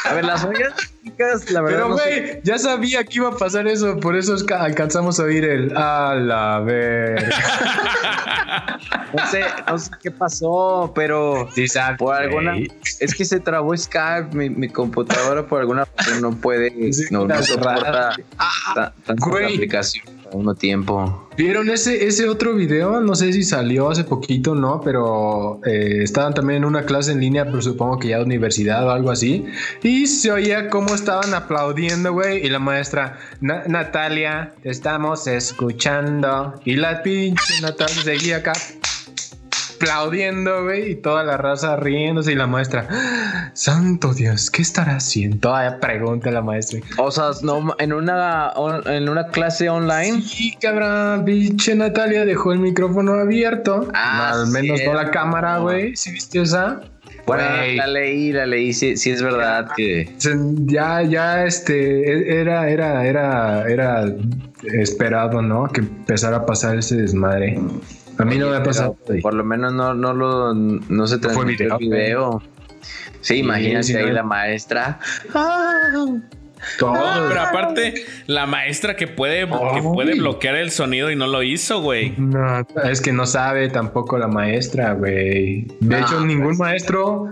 [0.06, 0.74] A ver, las fallas
[1.04, 1.78] técnicas, la verdad.
[1.78, 2.22] Pero, no sé.
[2.22, 4.00] güey, ya sabía que iba a pasar eso.
[4.00, 7.30] Por eso alcanzamos a oír el a la verga.
[9.14, 11.68] No sé, no sé qué pasó, pero Sí,
[12.00, 12.56] por alguna.
[13.00, 16.72] Es que se trabó Skype, mi, mi computadora por alguna razón no puede.
[16.94, 18.16] Sí, no, no soporta rara.
[18.74, 19.54] ta- tantas güey.
[19.54, 21.28] aplicaciones mismo tiempo.
[21.38, 23.02] ¿Vieron ese, ese otro video?
[23.02, 24.82] No sé si salió hace poquito, ¿no?
[24.82, 28.86] Pero eh, estaban también en una clase en línea, pero supongo que ya de universidad
[28.88, 29.46] o algo así.
[29.82, 32.46] Y se oía cómo estaban aplaudiendo, güey.
[32.46, 36.60] Y la maestra, "Na- Natalia, te estamos escuchando.
[36.66, 38.54] Y la pinche Natalia seguía acá
[39.84, 40.92] aplaudiendo, güey.
[40.92, 42.32] Y toda la raza riéndose.
[42.32, 45.38] Y la maestra, "Ah, Santo Dios, ¿qué estará haciendo?
[45.40, 46.80] Todavía pregunta la maestra.
[46.98, 50.22] O sea, no, en una, on- en una clase online.
[50.22, 53.88] Sí, cabrón, pinche Natalia dejó el micrófono abierto.
[53.94, 55.12] Ah, Al menos no la cierto.
[55.12, 55.96] cámara, güey.
[55.96, 56.82] ¿Sí viste esa?
[57.26, 57.44] Bueno,
[57.78, 58.74] la leí, la leí.
[58.74, 60.14] Sí, sí es verdad que.
[60.66, 64.06] Ya, ya, este, era, era, era, era
[64.74, 65.68] esperado, ¿no?
[65.68, 67.58] Que empezara a pasar ese desmadre.
[68.18, 68.98] A mí no me ha pasado.
[69.08, 69.22] güey.
[69.22, 72.44] Por lo menos no, no lo no se transmitió video, el video.
[73.22, 74.14] Sí, imagínate sí, ahí no.
[74.14, 75.00] la maestra.
[76.80, 76.94] Todo.
[76.94, 79.82] No, pero aparte, la maestra que puede, que Ay.
[79.82, 82.14] puede bloquear el sonido y no lo hizo, güey.
[82.18, 85.64] No, es que no sabe tampoco la maestra, güey.
[85.82, 87.30] De No, hecho, ningún maestro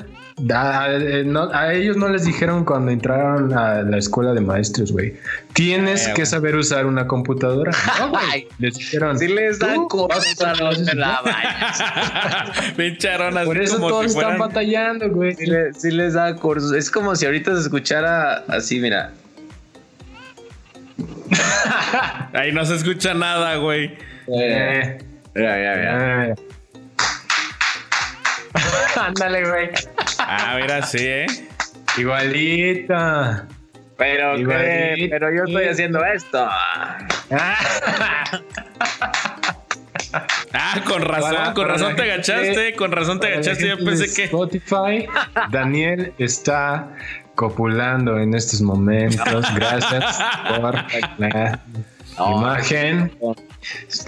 [0.54, 4.91] A, eh, no- a ellos no les dijeron cuando entraron a la escuela de maestros,
[4.91, 5.15] güey.
[5.54, 7.72] Tienes Eh, que saber usar una computadora.
[8.00, 8.48] No, güey.
[8.60, 9.17] Les dijeron.
[9.20, 10.54] Si les dan "Tú cosas, a
[10.86, 11.22] te de- la
[13.41, 15.36] así Por eso como todos si están batallando, güey.
[15.36, 16.72] Si, le- si les da cursos.
[16.74, 19.12] Es como si ahorita se escuchara así, mira.
[22.34, 23.96] Ahí no se escucha nada, güey.
[24.28, 24.98] Eh,
[25.34, 26.28] Mira, mira, mira.
[26.28, 26.36] eh.
[29.00, 29.70] Ándale, güey.
[30.28, 31.26] Ah, mira, sí, ¿eh?
[31.98, 33.48] Igualita.
[33.98, 35.08] Pero, ¿qué?
[35.10, 36.48] Pero yo estoy haciendo esto.
[40.54, 43.68] Ah, con razón, Para- con para razón te gente- agachaste, con razón te agachaste.
[43.68, 44.24] Yo pensé que.
[44.26, 45.08] Spotify,
[45.50, 46.90] Daniel está
[47.36, 49.46] copulando en estos momentos.
[49.56, 50.74] Gracias por
[51.20, 51.60] la
[52.18, 53.12] No, imagen.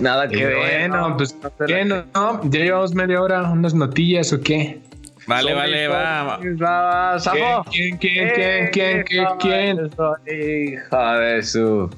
[0.02, 0.58] Nada que Y ver.
[0.58, 1.18] bueno, no.
[1.18, 1.36] pues,
[1.68, 2.04] ¿qué no?
[2.44, 3.44] ¿Ya llevamos media hora?
[3.44, 4.82] ¿Unas notillas o qué?
[5.26, 6.24] Vale, vale, va.
[6.24, 7.66] Va, va, Zafo.
[7.72, 9.90] ¿Quién, quién, quién, quién, quién, quién?
[10.28, 11.90] Hija de su.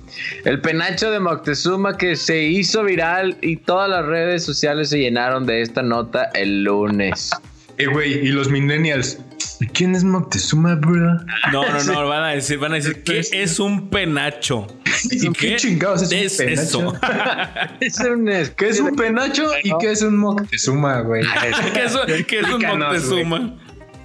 [0.44, 5.46] El penacho de Moctezuma que se hizo viral y todas las redes sociales se llenaron
[5.46, 7.32] de esta nota el lunes.
[7.78, 9.20] Eh, güey, y los millennials.
[9.60, 11.14] ¿Y ¿Quién es Moctezuma, bro?
[11.52, 14.68] No, no, no, van a decir, van a decir, ¿qué es un penacho?
[15.10, 16.94] ¿Y qué chingados es, es un eso?
[17.00, 17.76] penacho?
[17.80, 18.26] Es un
[18.58, 21.24] ¿Qué es un penacho y qué es un Moctezuma, güey?
[21.74, 23.56] ¿Qué es, un- qué es un Explícanos, Moctezuma?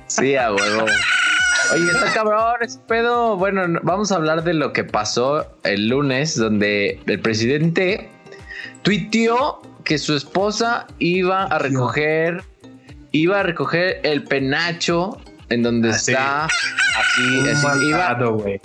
[0.06, 0.86] Sí, a huevo.
[1.72, 3.36] Oye, está cabrón ese pedo.
[3.36, 8.08] Bueno, no- vamos a hablar de lo que pasó el lunes, donde el presidente
[8.82, 12.42] tuiteó que su esposa iba a recoger,
[13.12, 15.18] iba a recoger el penacho
[15.48, 18.06] en donde Ah, está así, así, iba,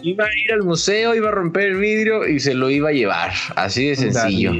[0.04, 2.92] iba a ir al museo, iba a romper el vidrio y se lo iba a
[2.92, 3.32] llevar.
[3.56, 4.52] Así de sencillo.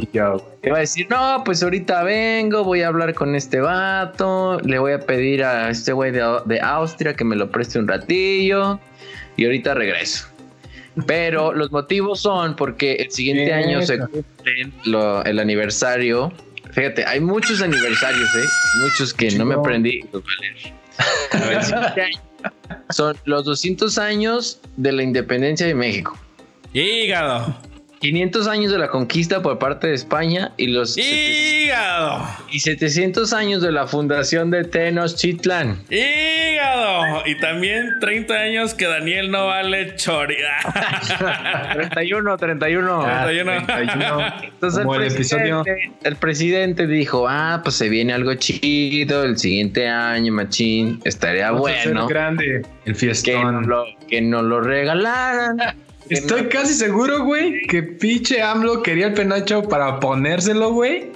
[0.64, 4.94] Iba a decir, no, pues ahorita vengo, voy a hablar con este vato, le voy
[4.94, 8.80] a pedir a este güey de, de Austria que me lo preste un ratillo
[9.38, 10.28] y ahorita regreso.
[11.06, 16.32] Pero los motivos son porque el siguiente año se cumple lo- el aniversario.
[16.76, 18.46] Fíjate, hay muchos aniversarios, ¿eh?
[18.82, 20.02] Muchos que no me aprendí.
[21.32, 26.18] A son los 200 años de la independencia de México.
[26.74, 27.56] Hígado.
[28.00, 32.26] 500 años de la conquista por parte de España y los Hígado.
[32.52, 35.82] y 700 años de la fundación de Tenochtitlan.
[35.90, 37.24] Hígado.
[37.26, 40.58] Y también 30 años que Daniel no vale chorida.
[41.74, 43.02] 31, 31.
[43.06, 43.66] Ah, 31.
[43.66, 44.34] 31.
[44.44, 45.64] Entonces como el el episodio.
[45.64, 51.52] presidente, el presidente dijo, ah, pues se viene algo chido el siguiente año, machín, estaría
[51.52, 53.56] Vamos a hacer bueno grande el que fiestón.
[53.56, 55.58] nos lo, que nos lo regalaran.
[56.10, 61.12] Estoy casi seguro, güey, que pinche AMLO quería el penacho para ponérselo, güey.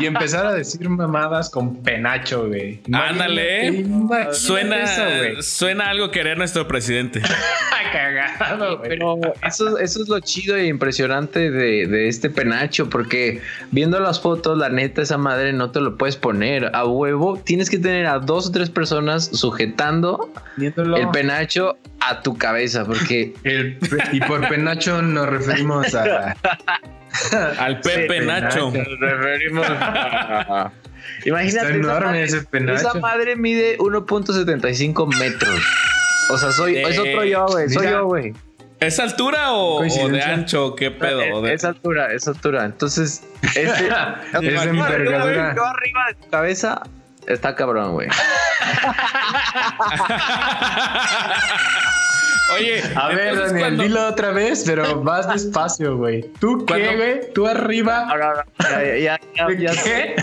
[0.00, 2.80] Y empezar a decir mamadas con penacho, güey.
[2.92, 3.86] Ándale.
[4.32, 5.42] Suena, eso, güey.
[5.42, 7.22] suena algo querer nuestro presidente.
[7.92, 8.88] Cagado, güey.
[8.90, 14.20] Pero eso, eso es lo chido e impresionante de, de este penacho, porque viendo las
[14.20, 17.40] fotos, la neta, esa madre no te lo puedes poner a huevo.
[17.42, 20.96] Tienes que tener a dos o tres personas sujetando Viéndolo.
[20.96, 23.78] el penacho a tu cabeza, porque El
[24.12, 26.34] y por penacho nos referimos a.
[27.58, 28.70] Al Pepe Sí, Nacho.
[28.70, 30.70] nos referimos a...
[31.24, 32.88] Imagínate, Está esa enorme madre, ese penacho.
[32.88, 35.60] esa madre mide 1.75 metros.
[36.30, 37.68] O sea, soy, es otro yo, güey.
[37.70, 38.34] Soy yo, güey.
[38.80, 40.74] ¿Es altura o, o de ancho?
[40.74, 41.40] ¿Qué pedo?
[41.40, 42.66] De- Es altura, es altura.
[42.66, 45.54] Entonces, este, Es de Imagínate, envergadura.
[45.56, 46.82] Yo arriba de tu cabeza
[47.26, 48.08] está cabrón, güey.
[52.54, 56.24] Oye, A ver, Daniel, cuando- dilo otra vez, pero más despacio, güey.
[56.40, 57.32] ¿Tú qué, güey?
[57.34, 58.06] ¿Tú arriba?
[58.08, 60.14] Ahora, ya, ya, ya, ya, ya ¿Qué?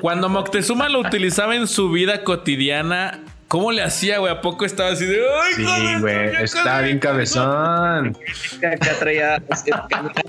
[0.00, 4.32] Cuando Moctezuma lo ulicaba en su vida cotidiana, ¿cómo le hacía, güey?
[4.32, 5.20] ¿A poco estaba así de.
[5.20, 8.18] ¡Ay, Sí, güey, está bien cabezón.
[8.58, 9.70] acá traía así,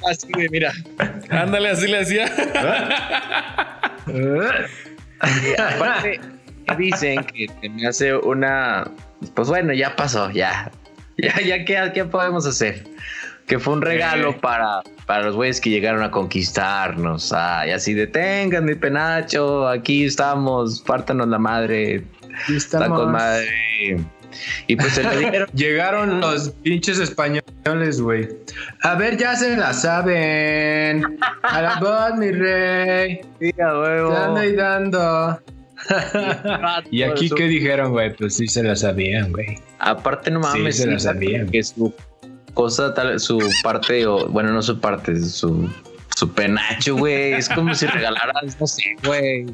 [0.08, 0.72] así, güey, mira.
[1.32, 2.30] Ándale, así le hacía.
[5.24, 6.20] Y aparte,
[6.78, 8.90] dicen que se me hace una.
[9.34, 10.72] Pues bueno, ya pasó, ya.
[11.18, 12.86] Ya, ya, ¿qué, qué podemos hacer?
[13.46, 14.38] Que fue un regalo Eh.
[14.40, 17.34] para, para los güeyes que llegaron a conquistarnos.
[17.34, 22.04] Ah, y así detengan mi penacho, aquí estamos, pártanos la madre,
[22.44, 23.00] Aquí está estamos.
[23.02, 23.98] con madre.
[24.68, 25.50] Y pues se le dijeron.
[25.54, 28.28] Llegaron los pinches españoles, güey.
[28.84, 31.18] A ver, ya se la saben.
[31.44, 33.22] A la voz, mi rey.
[33.40, 34.12] Sí, a huevo.
[34.12, 35.40] Dando y dando.
[36.92, 38.14] ¿Y aquí qué dijeron, güey?
[38.16, 39.58] Pues sí se la sabían, güey.
[39.80, 41.50] Aparte, no Sí, mames, se la sí, sabían.
[41.50, 41.94] que su
[42.54, 45.70] cosa, tal, su parte, o bueno, no su parte, su
[46.20, 47.34] su penacho, güey.
[47.34, 49.46] Es como si regalaras, no sé, güey.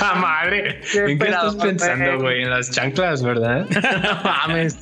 [0.00, 0.80] ¡Ah, madre!
[0.94, 2.42] ¿En qué estás pensando, güey?
[2.42, 3.66] En las chanclas, ¿verdad?
[4.02, 4.78] no mames.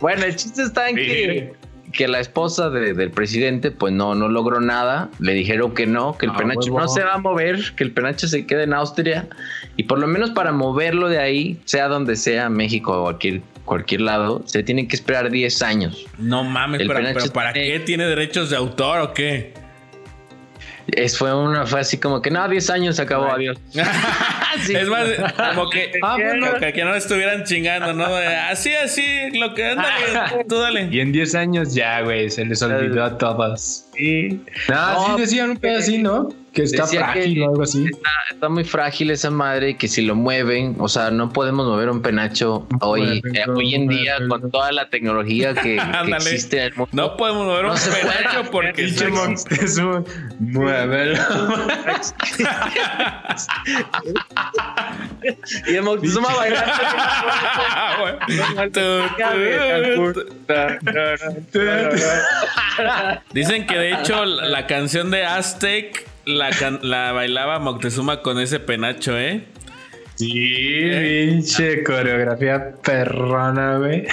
[0.00, 1.52] Bueno, el chiste está en que,
[1.92, 5.08] que la esposa de- del presidente, pues no, no logró nada.
[5.20, 6.80] Le dijeron que no, que el Ah, penacho huevo.
[6.80, 9.28] no se va a mover, que el penacho se quede en Austria.
[9.76, 14.00] Y por lo menos para moverlo de ahí, sea donde sea, México o cualquier, cualquier
[14.02, 16.04] lado, se tiene que esperar 10 años.
[16.18, 19.54] No mames, El pero, pero ¿para tiene- qué tiene derechos de autor o qué?
[20.88, 23.58] Es, fue una, fue así como que no, 10 años se acabó, adiós.
[24.64, 24.72] Sí.
[24.76, 25.08] Es más,
[25.54, 26.54] como que, Ah, bueno.
[26.60, 28.14] que, que no estuvieran chingando, ¿no?
[28.14, 30.88] De, Así, así, lo que ándale, tú dale.
[30.92, 33.86] Y en 10 años ya, güey, se les olvidó a todos.
[33.96, 34.40] Sí.
[34.68, 36.28] No, No, sí decían un pedo así, ¿no?
[36.54, 37.84] Que está Decía frágil que- o algo así.
[37.84, 41.88] Está, está muy frágil esa madre que si lo mueven, o sea, no podemos mover
[41.90, 45.76] un penacho hoy, eh, hoy en día con toda la tecnología que,
[46.16, 46.90] existe en el mundo.
[46.92, 50.04] No podemos mover No un penacho porque está- Moctezuma,
[50.38, 51.18] muévelo.
[55.66, 56.72] y el Moctezuma bailando.
[60.48, 60.78] Ah.
[63.32, 68.60] Dicen que de hecho la canción de Aztec la, can- la bailaba Moctezuma con ese
[68.60, 69.44] penacho, ¿eh?
[70.16, 74.06] Sí, pinche coreografía perrona, güey.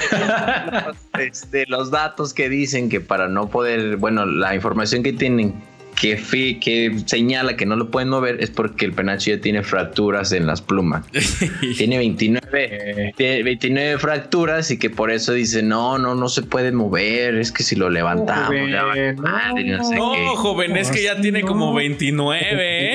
[1.20, 5.62] este, los datos que dicen que para no poder, bueno, la información que tienen
[6.02, 9.62] que, fi- que señala que no lo pueden mover es porque el penacho ya tiene
[9.62, 11.06] fracturas en las plumas.
[11.78, 16.72] tiene 29, tiene 29 fracturas y que por eso dice, no, no, no se puede
[16.72, 20.26] mover, es que si lo levantamos, joven, ya vale madre, no sé No, qué.
[20.38, 22.40] joven, es que ya tiene como 29,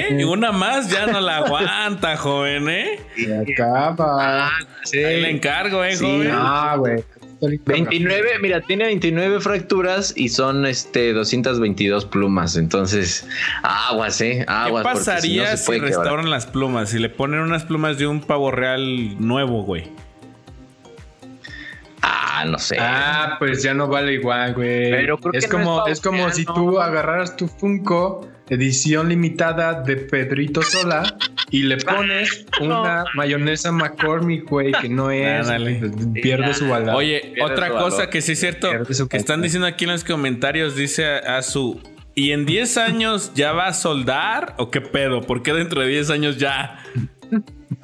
[0.01, 0.17] ¿eh?
[0.19, 2.99] Y una más ya no la aguanta, joven, ¿eh?
[3.17, 4.51] Se acaba.
[4.83, 4.99] Sí.
[4.99, 6.05] Ahí le encargo, ¿eh, Sí.
[6.05, 6.31] joven?
[6.33, 7.05] Ah, güey.
[7.41, 12.57] 29, mira, tiene 29 fracturas y son este 222 plumas.
[12.57, 13.27] Entonces,
[13.63, 14.83] aguas, eh, ¿Qué aguas.
[14.85, 15.89] porque pasaría no se si quebrar.
[15.91, 16.91] restauran las plumas?
[16.91, 19.91] Si le ponen unas plumas de un pavo real nuevo, güey.
[22.03, 22.77] Ah, no sé.
[22.79, 24.91] Ah, pues ya no vale igual, güey.
[24.91, 29.09] Pero creo es que no como, es es como si tú agarraras tu Funko edición
[29.09, 31.17] limitada de Pedrito Sola
[31.51, 35.77] y le pones una mayonesa McCormick, güey, que no es, Ándale.
[35.81, 36.95] pues, pierde su valor.
[36.97, 38.11] Oye, Pierde otra cosa valor.
[38.11, 38.71] que sí es cierto,
[39.09, 41.81] que están diciendo aquí en los comentarios, dice a, a su...
[42.15, 44.55] ¿Y en 10 años ya va a soldar?
[44.57, 45.21] ¿O qué pedo?
[45.21, 46.83] ¿Por qué dentro de 10 años ya?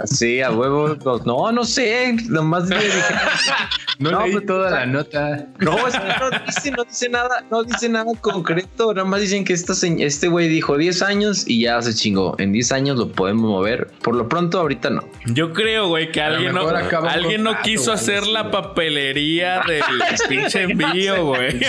[0.07, 0.97] Sí, a huevo.
[1.25, 2.17] no, No, sé.
[2.29, 3.03] Nomás le dije.
[3.99, 5.47] no, no, leí pues, toda o sea, la nota.
[5.59, 8.95] No, es que no dice, no dice nada, no dice nada concreto.
[8.95, 12.35] Nada más dicen que esta este güey dijo 10 años y ya se chingó.
[12.39, 13.91] En 10 años lo podemos mover.
[14.03, 15.05] Por lo pronto, ahorita no.
[15.27, 19.83] Yo creo, güey, que alguien no, alguien no quiso hacer la papelería del
[20.29, 21.59] pinche envío, güey.
[21.59, 21.69] Qué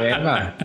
[0.00, 0.56] hueva.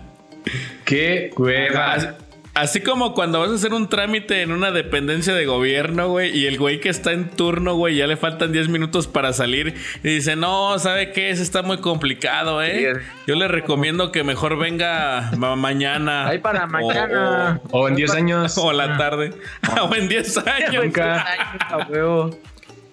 [0.85, 2.17] Qué hueva.
[2.55, 6.45] Así, como cuando vas a hacer un trámite en una dependencia de gobierno, güey, y
[6.45, 10.07] el güey que está en turno, güey, ya le faltan 10 minutos para salir y
[10.07, 11.31] dice, no, ¿sabe qué?
[11.31, 12.93] Eso está muy complicado, ¿eh?
[13.25, 16.27] Yo le recomiendo que mejor venga ma- mañana.
[16.27, 17.59] Ahí para O- mañana.
[17.71, 18.55] O en 10 años.
[18.63, 19.33] O, la tarde.
[19.89, 20.83] o en 10 años.
[20.85, 21.25] Nunca.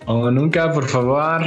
[0.07, 1.42] O nunca, por favor.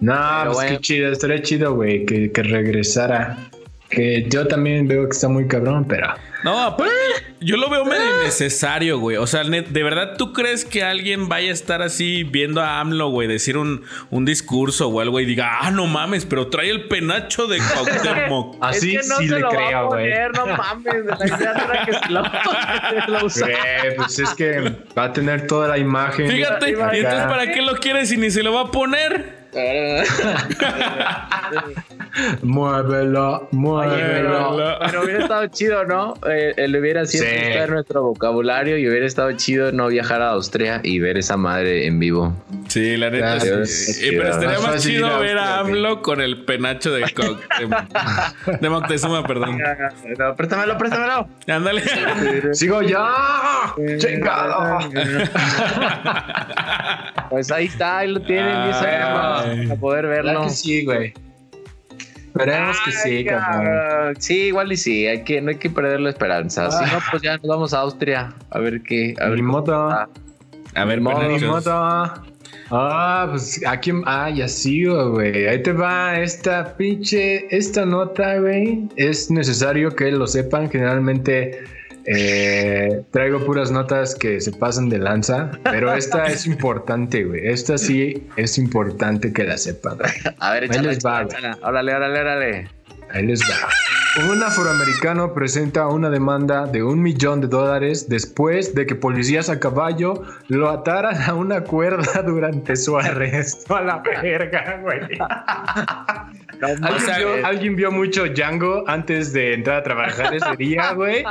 [0.00, 0.70] No, Pero pues bueno.
[0.72, 3.38] qué chido, estaría chido, güey, que, que regresara.
[3.94, 6.08] Que yo también veo que está muy cabrón, pero.
[6.42, 6.92] No, aparte,
[7.40, 9.16] yo lo veo medio innecesario, güey.
[9.16, 12.80] O sea, net- ¿de verdad tú crees que alguien vaya a estar así viendo a
[12.80, 16.68] AMLO, güey, decir un, un discurso o algo y diga, ah, no mames, pero trae
[16.70, 18.56] el penacho de Cuauhtémoc?
[18.60, 20.10] Así es que no sí se le lo va a creo, güey.
[20.10, 23.20] poner, No mames, la idea que se lo, lo.
[23.28, 26.28] Güey, pues es que va a tener toda la imagen.
[26.30, 29.43] Fíjate, y entonces ¿para qué lo quiere si ni se lo va a poner?
[32.42, 34.78] Muévelo, muévelo.
[34.86, 36.14] pero, hubiera estado chido, ¿no?
[36.28, 37.70] Eh, él hubiera sido Sí.
[37.70, 41.98] nuestro vocabulario y hubiera estado chido no viajar a Austria y ver esa madre en
[41.98, 42.32] vivo.
[42.74, 43.34] Sí, la neta.
[43.34, 44.04] Ah, sí.
[44.04, 48.68] Eh, pero estaría Más chido a ver a AMLO con el penacho de, Cuauhtémoc- de
[48.68, 49.58] Moctezuma, perdón.
[50.18, 51.28] No, préstamelo, préstamelo.
[51.46, 51.82] Ándale.
[52.52, 53.12] Sigo ya.
[53.98, 54.78] Chingado.
[57.30, 59.66] Pues ahí está, ahí lo tienen, 10 años Ay.
[59.68, 60.30] para poder verlo.
[60.32, 61.14] Claro que sí, güey.
[62.26, 64.16] Esperemos que sí, cabrón.
[64.18, 66.72] Sí, igual y sí, hay que, no hay que perder la esperanza.
[66.72, 69.14] Si no, pues ya nos vamos a Austria a ver qué.
[69.20, 69.60] A ver modo.
[69.88, 70.08] está.
[70.74, 71.42] A ver, penachos.
[71.42, 72.33] modo.
[72.70, 73.92] Ah, pues aquí.
[74.06, 75.46] Ah, ya sigo, güey.
[75.46, 77.46] Ahí te va esta pinche.
[77.54, 78.88] Esta nota, güey.
[78.96, 80.70] Es necesario que lo sepan.
[80.70, 81.64] Generalmente
[82.06, 85.50] eh, traigo puras notas que se pasan de lanza.
[85.64, 87.46] Pero esta es importante, güey.
[87.46, 89.98] Esta sí es importante que la sepan.
[90.38, 91.26] A ver, échale, les va.
[91.62, 92.68] Órale, órale, órale.
[93.12, 93.68] Ahí les va.
[94.30, 99.58] Un afroamericano presenta una demanda de un millón de dólares después de que policías a
[99.58, 103.74] caballo lo ataran a una cuerda durante su arresto.
[103.76, 105.00] A la verga, güey.
[106.62, 111.24] ¿Alguien, vio, alguien vio mucho Django antes de entrar a trabajar ese día, güey?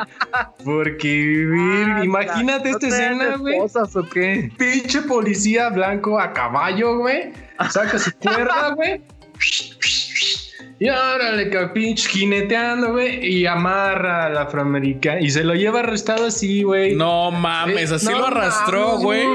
[0.64, 3.58] Porque, vir- imagínate esta escena, güey.
[3.60, 4.52] o qué?
[4.58, 7.32] Pinche policía blanco a caballo, güey.
[7.70, 9.02] Saca su cuerda, güey.
[10.80, 13.26] Y órale, que pinche jineteando, güey.
[13.26, 15.22] Y amarra al afroamericano.
[15.22, 16.96] Y se lo lleva arrestado así, güey.
[16.96, 19.26] No mames, Eh, así no lo arrastró, güey.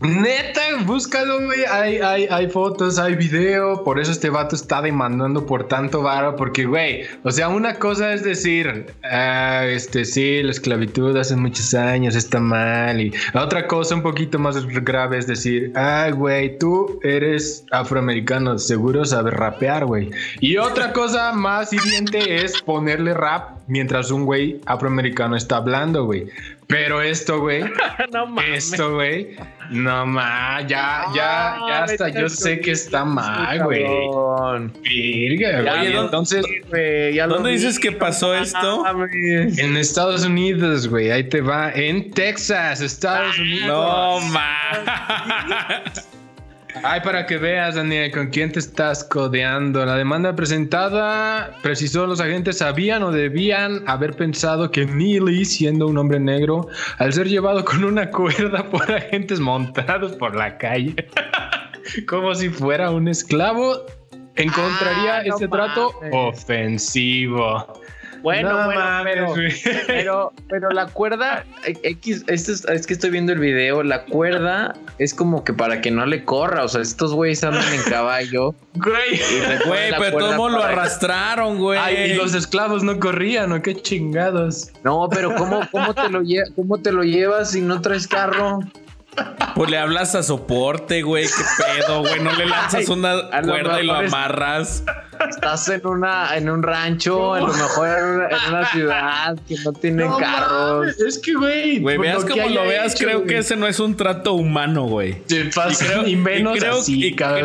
[0.00, 1.64] Neta, búscalo, güey.
[1.70, 3.82] Hay, hay, hay fotos, hay video.
[3.84, 6.36] Por eso este vato está demandando por tanto varo.
[6.36, 11.74] Porque, güey, o sea, una cosa es decir, ah, este, sí, la esclavitud hace muchos
[11.74, 13.00] años está mal.
[13.00, 19.04] Y otra cosa un poquito más grave es decir, ah, güey, tú eres afroamericano, seguro
[19.04, 20.10] sabes rapear, güey.
[20.40, 26.26] Y otra cosa más hiriente es ponerle rap mientras un güey afroamericano está hablando, güey.
[26.68, 27.62] Pero esto, güey,
[28.12, 28.72] no mames.
[28.72, 29.36] esto, güey.
[29.70, 33.84] No más, ya, ya, ya hasta yo sé que está mal, güey.
[34.82, 35.92] Virga, güey.
[35.92, 36.46] ¿dónde- Entonces,
[37.14, 37.56] ya ¿Dónde vi.
[37.56, 38.82] dices que pasó esto?
[38.84, 39.58] mames.
[39.58, 41.72] en Estados Unidos, güey, ahí te va.
[41.72, 43.66] En Texas, Estados Unidos.
[43.68, 46.05] No mames.
[46.88, 49.84] Ay, para que veas, Daniel, con quién te estás codeando.
[49.84, 55.98] La demanda presentada precisó los agentes sabían o debían haber pensado que Neely, siendo un
[55.98, 56.68] hombre negro,
[56.98, 60.94] al ser llevado con una cuerda por agentes montados por la calle,
[62.06, 63.84] como si fuera un esclavo,
[64.36, 67.82] encontraría Ah, no ese trato ofensivo.
[68.26, 69.34] Bueno, No bueno, mames, pero,
[69.86, 74.74] pero, pero la cuerda X, esto es, es que estoy viendo el video, la cuerda
[74.98, 78.52] es como que para que no le corra, o sea, estos güeyes andan en caballo.
[78.74, 79.20] Güey.
[79.64, 81.78] Güey, pero todos lo arrastraron, güey.
[81.80, 84.72] Ay, y los esclavos no corrían, ¿o qué chingados?
[84.82, 88.58] No, pero ¿cómo, cómo, te lo lle- ¿cómo te lo llevas si no traes carro?
[89.54, 91.24] Pues le hablas a soporte, güey.
[91.26, 92.20] ¿Qué pedo, güey?
[92.20, 94.84] No le lanzas una cuerda y lo amarras.
[95.30, 100.08] Estás en una, en un rancho, a lo mejor en una ciudad que no tienen
[100.08, 100.88] No carros.
[101.00, 101.78] es que, güey.
[101.80, 103.28] Güey, veas lo como lo veas, hecho, creo güey.
[103.30, 105.16] que ese no es un trato humano, güey.
[105.54, 107.40] Pasa, Y creo- y menos y creo- así, y cabrón.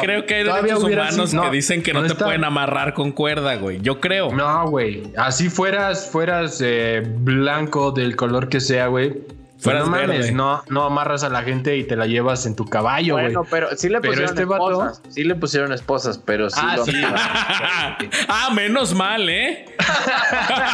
[0.00, 2.26] creo- O que hay todavía derechos humanos sido- que no, dicen que no, te está-
[2.26, 3.80] pueden amarrar con cuerda, güey.
[3.80, 4.30] Yo creo.
[4.34, 5.04] No, güey.
[5.16, 9.14] Así fueras, fueras eh, blanco del color que sea, güey.
[9.58, 10.32] Pues Fueras no mames, verde.
[10.32, 13.24] no, no amarras a la gente y te la llevas en tu caballo, güey.
[13.24, 15.02] Bueno, pero sí le Pero pusieron este vato- esposas.
[15.12, 16.92] Sí le pusieron esposas, pero sí Ah, lo sí.
[18.28, 19.64] ah, menos mal, ¿eh?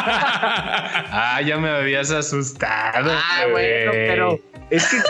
[0.05, 3.11] ah, ya me habías asustado.
[3.13, 4.07] Ah, bueno, güey.
[4.07, 4.39] pero
[4.71, 5.05] es que, es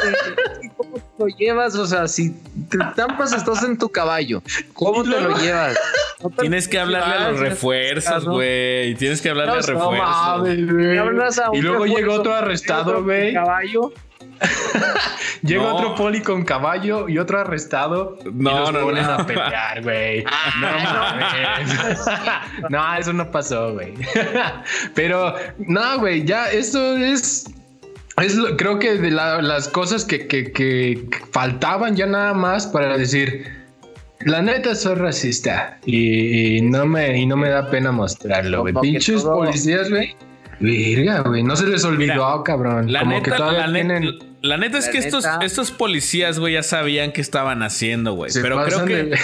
[0.62, 0.83] que ¿cómo te
[1.18, 1.74] lo llevas?
[1.76, 2.30] O sea, si
[2.70, 4.42] te tampas, estás en tu caballo.
[4.72, 5.78] ¿Cómo te lo llevas?
[6.22, 8.94] No te- Tienes que hablarle a los Ah, refuerzos, güey.
[8.96, 11.08] Tienes que hablarle a No, No refuerzos.
[11.16, 13.32] mames, a Y luego llegó otro arrestado, güey.
[13.34, 13.92] Caballo.
[15.42, 15.76] Llega No.
[15.76, 18.18] otro poli con caballo y otro arrestado.
[18.32, 19.12] No, y los no, ponen no.
[19.12, 20.24] a pelear, güey.
[20.60, 22.00] No mames.
[22.70, 23.94] No, eso no pasó, güey.
[24.94, 27.44] Pero, no, güey, ya eso es.
[28.16, 32.96] Es creo que de la- las cosas que, que- que faltaban ya nada más para
[32.96, 33.44] decir.
[34.20, 38.72] La neta soy racista y, y no me y no me da pena mostrarlo, güey.
[38.80, 40.14] Pinches todo- policías, güey.
[40.60, 41.42] Virga, güey.
[41.42, 42.90] No se les olvidó, Mira, cabrón.
[42.92, 44.18] La Como neta, que todavía la, neta, tienen.
[44.44, 45.38] La neta es La que estos, neta.
[45.42, 48.30] estos policías, güey, ya sabían qué estaban haciendo, güey.
[48.32, 49.16] Pero creo que verga,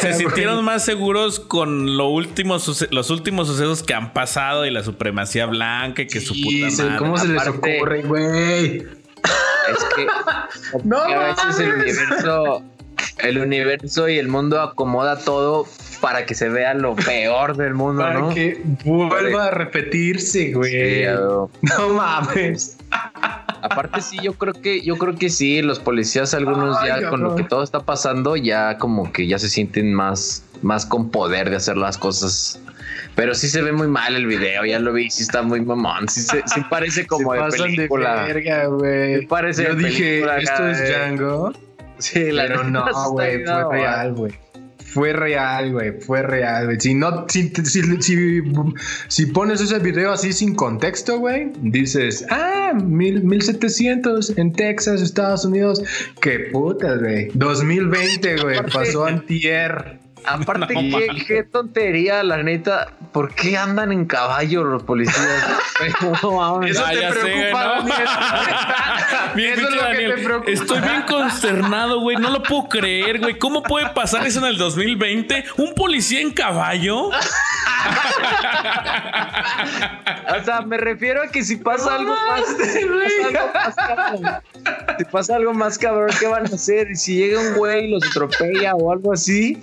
[0.00, 0.14] se güey.
[0.18, 2.56] sintieron más seguros con lo último
[2.90, 6.70] los últimos sucesos que han pasado y la supremacía blanca y que su Sí, puta
[6.70, 6.98] se- madre.
[6.98, 8.76] ¿Cómo se les Aparte- ocurre, güey?
[8.76, 10.06] Es que,
[10.84, 12.62] No que a veces el universo,
[13.18, 15.66] el universo y el mundo acomoda todo
[16.00, 18.32] para que se vea lo peor del mundo, Para ¿no?
[18.32, 21.04] que vuelva a repetirse, güey.
[21.06, 22.76] no mames.
[23.62, 27.20] Aparte sí, yo creo que yo creo que sí, los policías algunos Ay, ya con
[27.22, 31.50] lo que todo está pasando ya como que ya se sienten más más con poder
[31.50, 32.60] de hacer las cosas.
[33.14, 36.08] Pero sí se ve muy mal el video, ya lo vi, sí está muy mamón,
[36.08, 38.22] sí, se- sí parece como Se de pasan película.
[38.24, 39.20] De verga, güey.
[39.20, 40.92] Sí parece Yo de dije, película esto es eh.
[40.92, 41.52] Django.
[41.98, 44.32] Sí, la Pero no, güey, fue real, güey.
[44.98, 46.80] Fue real, güey, fue real, güey.
[46.80, 48.42] Si no, si, si, si,
[49.06, 55.44] si pones ese video así sin contexto, güey, dices, ah, mil, 1700 en Texas, Estados
[55.44, 55.84] Unidos.
[56.20, 57.30] Qué putas, güey.
[57.32, 60.00] 2020, güey, pasó antier.
[60.26, 62.88] Aparte, No, qué, tontería, la neta.
[63.12, 65.18] ¿Por qué andan en caballo los policías?
[66.22, 66.72] No mames.
[66.72, 67.84] Eso Ah, te ya sé, preocupa, ¿no?
[69.36, 70.50] Bien, Eso es lo que te preocupa.
[70.50, 72.16] Estoy bien consternado, güey.
[72.16, 73.38] No lo puedo creer, güey.
[73.38, 75.44] ¿Cómo puede pasar eso en el 2020?
[75.58, 77.10] ¿Un policía en caballo?
[80.40, 82.44] O sea, me refiero a que si pasa algo más.
[82.46, 84.42] Si pasa algo más cabrón,
[84.98, 86.90] si pasa algo más cabrón, ¿qué van a hacer?
[86.90, 89.58] Y si llega un güey y los atropella o algo así.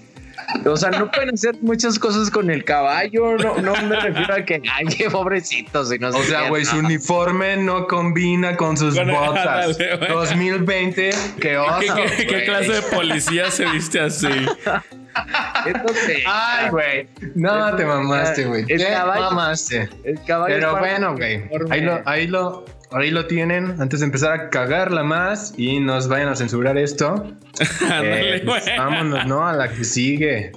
[0.66, 3.36] O sea, no pueden hacer muchas cosas con el caballo.
[3.38, 5.94] No, no me refiero a que, ay, qué pobrecitos.
[5.94, 9.46] Y no sé O sea, güey, su uniforme no combina con sus botas.
[9.78, 10.12] ándale, güey.
[10.12, 11.80] 2020, qué oso.
[11.80, 12.46] ¿Qué, qué- qué güey.
[12.46, 14.28] clase de policía se viste así?
[15.66, 17.08] Entonces, Ay, güey.
[17.36, 18.66] No, te mamaste, güey.
[18.68, 19.90] El Te mamaste.
[20.04, 20.56] el caballo.
[20.56, 21.44] Pero bueno, güey.
[21.70, 22.66] Ahí lo, ahí lo,
[23.02, 23.82] ahí lo tienen.
[23.82, 27.34] Antes de empezar a cagarla más y nos vayan a censurar esto.
[28.04, 29.48] Eh, pues, vámonos, ¿no?
[29.48, 30.52] A la que sigue.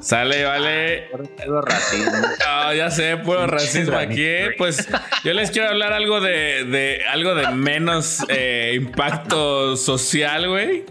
[0.00, 1.08] Sale, vale.
[1.44, 2.12] Puro racismo.
[2.12, 4.24] No, ya sé, puro racismo aquí.
[4.24, 4.50] ¿eh?
[4.58, 4.88] Pues
[5.24, 10.84] yo les quiero hablar algo de, de algo de menos eh, impacto social, güey.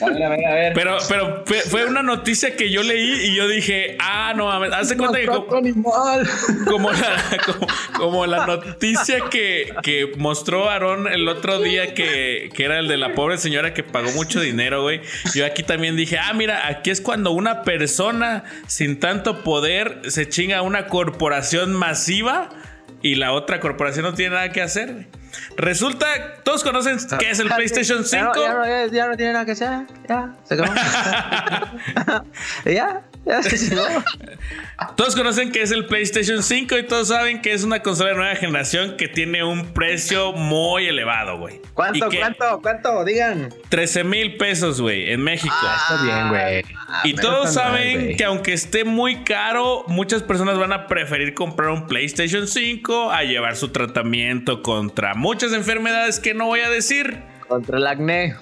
[0.00, 0.72] A ver, a ver, a ver.
[0.74, 4.72] Pero, pero fue, fue una noticia que yo leí y yo dije, ah, no mames,
[4.72, 6.28] hace cuenta que como, animal.
[6.68, 7.66] como la, como,
[7.96, 12.96] como la noticia que, que mostró Aarón el otro día que, que era el de
[12.96, 15.00] la pobre señora que pagó mucho dinero, güey.
[15.34, 20.28] Yo aquí también dije, ah, mira, aquí es cuando una persona sin tanto poder se
[20.28, 22.50] chinga a una corporación masiva
[23.02, 25.08] y la otra corporación no tiene nada que hacer.
[25.56, 26.06] Resulta,
[26.44, 28.32] todos conocen qué es el PlayStation 5.
[28.36, 29.86] Ya no, ya, no, ya- no tiene nada que hacer.
[30.08, 30.72] Ya, se acabó.
[32.66, 33.02] ya.
[34.96, 38.16] Todos conocen que es el PlayStation 5 y todos saben que es una consola de
[38.16, 41.60] nueva generación que tiene un precio muy elevado, güey.
[41.74, 43.04] ¿Cuánto, Y cuánto, cuánto?
[43.04, 43.54] Digan.
[43.68, 45.54] 13 mil pesos, güey, en México.
[45.54, 46.64] Está bien, güey.
[47.04, 51.34] y no todos mal, saben que aunque esté muy caro, muchas personas van a preferir
[51.34, 56.70] comprar un PlayStation 5 a llevar su tratamiento contra muchas enfermedades que no voy a
[56.70, 57.22] decir.
[57.46, 58.34] Contra el acné.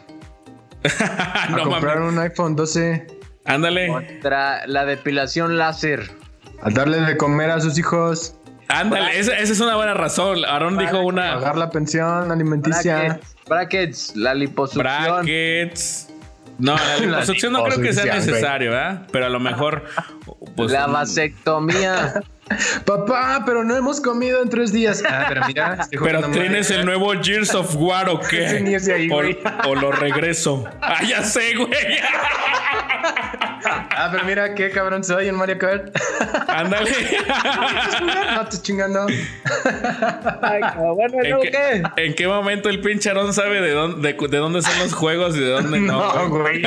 [0.99, 2.12] A no comprar mames.
[2.14, 3.20] un iPhone 12.
[3.55, 6.11] Ándale, Contra la depilación láser.
[6.62, 8.34] A darle de comer a sus hijos.
[8.68, 9.18] ándale.
[9.18, 10.44] Esa, esa es una buena razón.
[10.44, 12.96] Aaron dijo una Pagar la pensión alimenticia.
[12.96, 14.84] Brackets, brackets, la liposucción.
[14.84, 16.09] brackets.
[16.59, 19.07] No, la liposucción no creo que sea necesario, ¿verdad?
[19.11, 19.84] Pero a lo mejor.
[20.57, 22.14] Pues, la un- vasectomía.
[22.84, 25.03] Papá, pero no hemos comido en tres días.
[25.09, 26.80] Ah, pero mira, estoy Pero tienes mal.
[26.80, 28.46] el nuevo Gears of War o qué?
[28.94, 29.09] ahí,
[29.66, 30.64] O, lo regreso.
[30.82, 31.70] Ah, ya sé, güey.
[33.62, 35.96] Ah, pero mira qué cabrón soy en Mario Kart.
[36.48, 36.90] Ándale.
[38.34, 39.07] no te chingando.
[40.42, 41.82] Ay, cabrón, bueno, ¿En ¿no qué, qué?
[42.05, 45.36] en qué momento el pinche Aarón sabe de dónde, de, de dónde son los juegos
[45.36, 46.12] y de dónde no?
[46.14, 46.62] No, güey?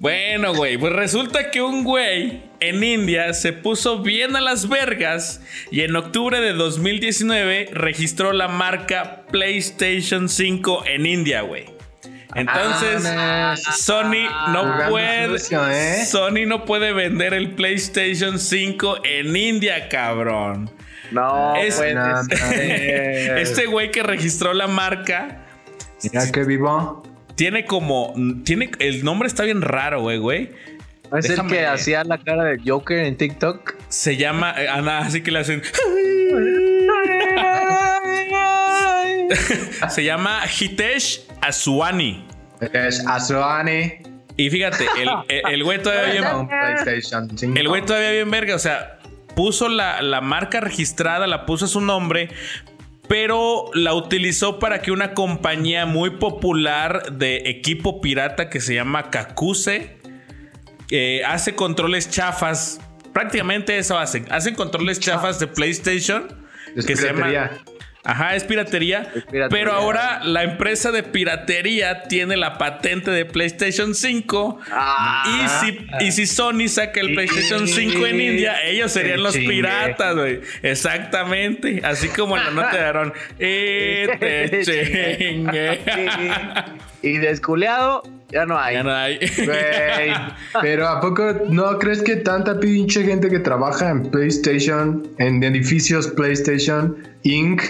[0.00, 5.40] Bueno, güey, pues resulta que un güey en India se puso bien a las vergas
[5.72, 11.64] y en octubre de 2019 registró la marca PlayStation 5 en India, güey.
[12.34, 16.04] Entonces, Ah, Sony no puede sucio, ¿eh?
[16.04, 20.70] Sony no puede vender el PlayStation 5 en India, cabrón.
[21.10, 23.38] No, Es- puede No, ser.
[23.38, 25.44] Este güey que registró la marca
[26.04, 27.02] Mira que vivo.
[27.38, 28.12] Tiene como
[28.44, 30.50] tiene el nombre está bien raro, güey, güey.
[31.10, 33.74] ¿No es el que hacía la cara de Joker en TikTok?
[33.88, 35.62] Se llama eh, Ana, así que le hacen
[39.88, 42.26] Se llama Hitesh Aswani.
[42.72, 43.94] Es Azuani.
[44.36, 47.54] Y fíjate, el, el- el güey todavía bien, Un PlayStation 5.
[47.58, 48.98] el güey todavía bien verga, o sea,
[49.34, 52.28] puso la, la marca registrada, la puso a su nombre,
[53.08, 59.10] pero la utilizó para que una compañía muy popular de equipo pirata que se llama
[59.10, 59.98] Kakuse
[60.90, 62.80] eh, hace controles chafas.
[63.12, 64.26] Prácticamente eso hacen.
[64.30, 66.28] Hacen controles chafas de PlayStation.
[66.76, 67.50] Es que se piratería.
[68.08, 69.48] Ajá, es piratería, Es piratería.
[69.50, 74.60] Pero ahora la empresa de piratería tiene la patente de PlayStation 5.
[74.72, 79.34] Ah, y, si, y si Sony saca el PlayStation 5 en India, ellos serían los
[79.34, 79.48] chingue.
[79.50, 80.40] piratas, güey.
[80.62, 81.82] Exactamente.
[81.84, 83.12] Así como la nota de Aaron.
[83.38, 84.62] Y te
[85.18, 85.80] chingue.
[87.02, 88.74] y desculeado, ya no hay.
[88.74, 89.18] Ya no hay.
[90.62, 96.08] Pero ¿a poco no crees que tanta pinche gente que trabaja en PlayStation, en edificios
[96.08, 97.62] PlayStation Inc.,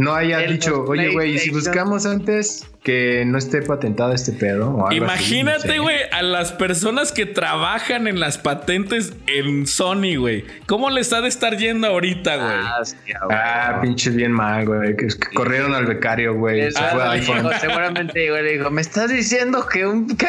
[0.00, 4.68] no haya dicho, oye, güey, ¿y si buscamos antes que no esté patentado este pedo?
[4.70, 4.96] o algo así?
[4.96, 5.78] Imagínate, No sé.
[5.78, 10.46] güey, a las personas que trabajan en las patentes en Sony, güey.
[10.66, 12.48] ¿Cómo les ha de estar yendo ahorita, güey?
[12.50, 12.96] Ah, sí.
[13.30, 14.96] Ah, pinche bien mal, güey.
[14.96, 16.72] Que, que corrieron al becario, güey.
[16.72, 17.52] Se fue a le dijo, iPhone.
[17.60, 20.26] seguramente, güey, le dijo, ¿me estás diciendo que un qué?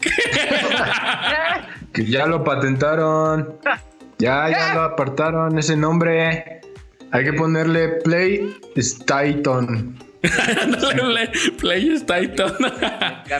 [1.92, 3.54] Que ya lo patentaron.
[4.18, 6.60] Ya, ya lo apartaron ese nombre.
[7.14, 8.56] Hay que ponerle Play,
[11.60, 12.56] Play está y todo.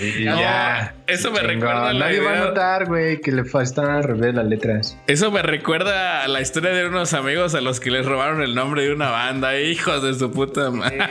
[0.01, 0.95] Y No, ya.
[1.07, 1.55] eso me Chingón.
[1.55, 4.97] recuerda a la Nadie va a notar, güey, que le faltan al revés las letras.
[5.07, 8.55] Eso me recuerda a la historia de unos amigos a los que les robaron el
[8.55, 9.59] nombre de una banda.
[9.59, 10.99] Hijos de su puta madre.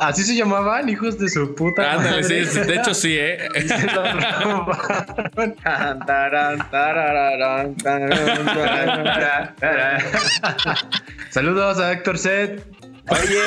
[0.00, 2.46] Así se llamaban, hijos de su puta Ándale, madre.
[2.46, 3.38] sí, de hecho sí, ¿eh?
[11.30, 12.64] Saludos a Héctor Set.
[13.08, 13.40] Oye.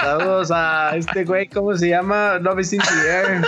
[0.00, 2.38] Saludos a este güey, ¿cómo se llama?
[2.40, 3.42] Love is in the air.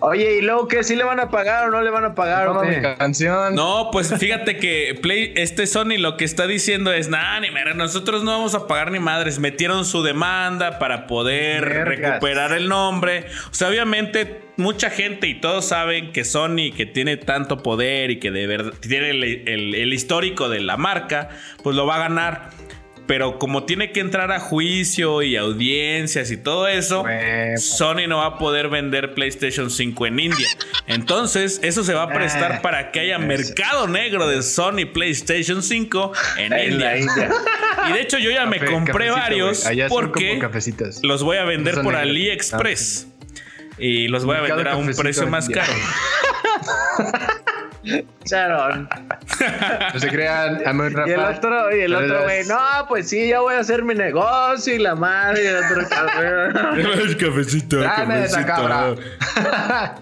[0.00, 0.82] Oye, ¿y luego qué?
[0.82, 2.48] ¿Sí le van a pagar o no le van a pagar?
[2.48, 2.94] o Toma mi qué?
[2.98, 3.54] canción.
[3.54, 7.74] No, pues fíjate que Play, este Sony lo que está diciendo es, nah, ni mera,
[7.74, 9.38] nosotros no vamos a pagar ni madres.
[9.38, 13.26] Metieron su demanda para poder recuperar el nombre.
[13.50, 18.18] O sea, obviamente mucha gente y todos saben que Sony, que tiene tanto poder y
[18.18, 21.28] que de verdad tiene el, el- el histórico de la marca,
[21.62, 22.50] pues lo va a ganar.
[23.10, 27.04] Pero como tiene que entrar a juicio y audiencias y todo eso,
[27.56, 30.46] Sony no va a poder vender PlayStation 5 en India.
[30.86, 35.60] Entonces, eso se va a prestar Ah, para que haya mercado negro de Sony PlayStation
[35.60, 36.98] 5 en India.
[36.98, 37.30] India.
[37.88, 40.40] Y de hecho, yo ya me compré varios porque
[41.02, 42.02] los voy a vender por negros.
[42.02, 43.08] AliExpress.
[43.76, 45.72] Y los voy a vender a un precio más caro.
[48.24, 48.88] Charon.
[49.94, 52.58] No se crean, a muy Y el otro, y el otro güey, no,
[52.88, 56.52] pues sí, ya voy a hacer mi negocio y la madre y el otro cabrón.
[57.18, 58.94] cafecito, Dame esa cabra.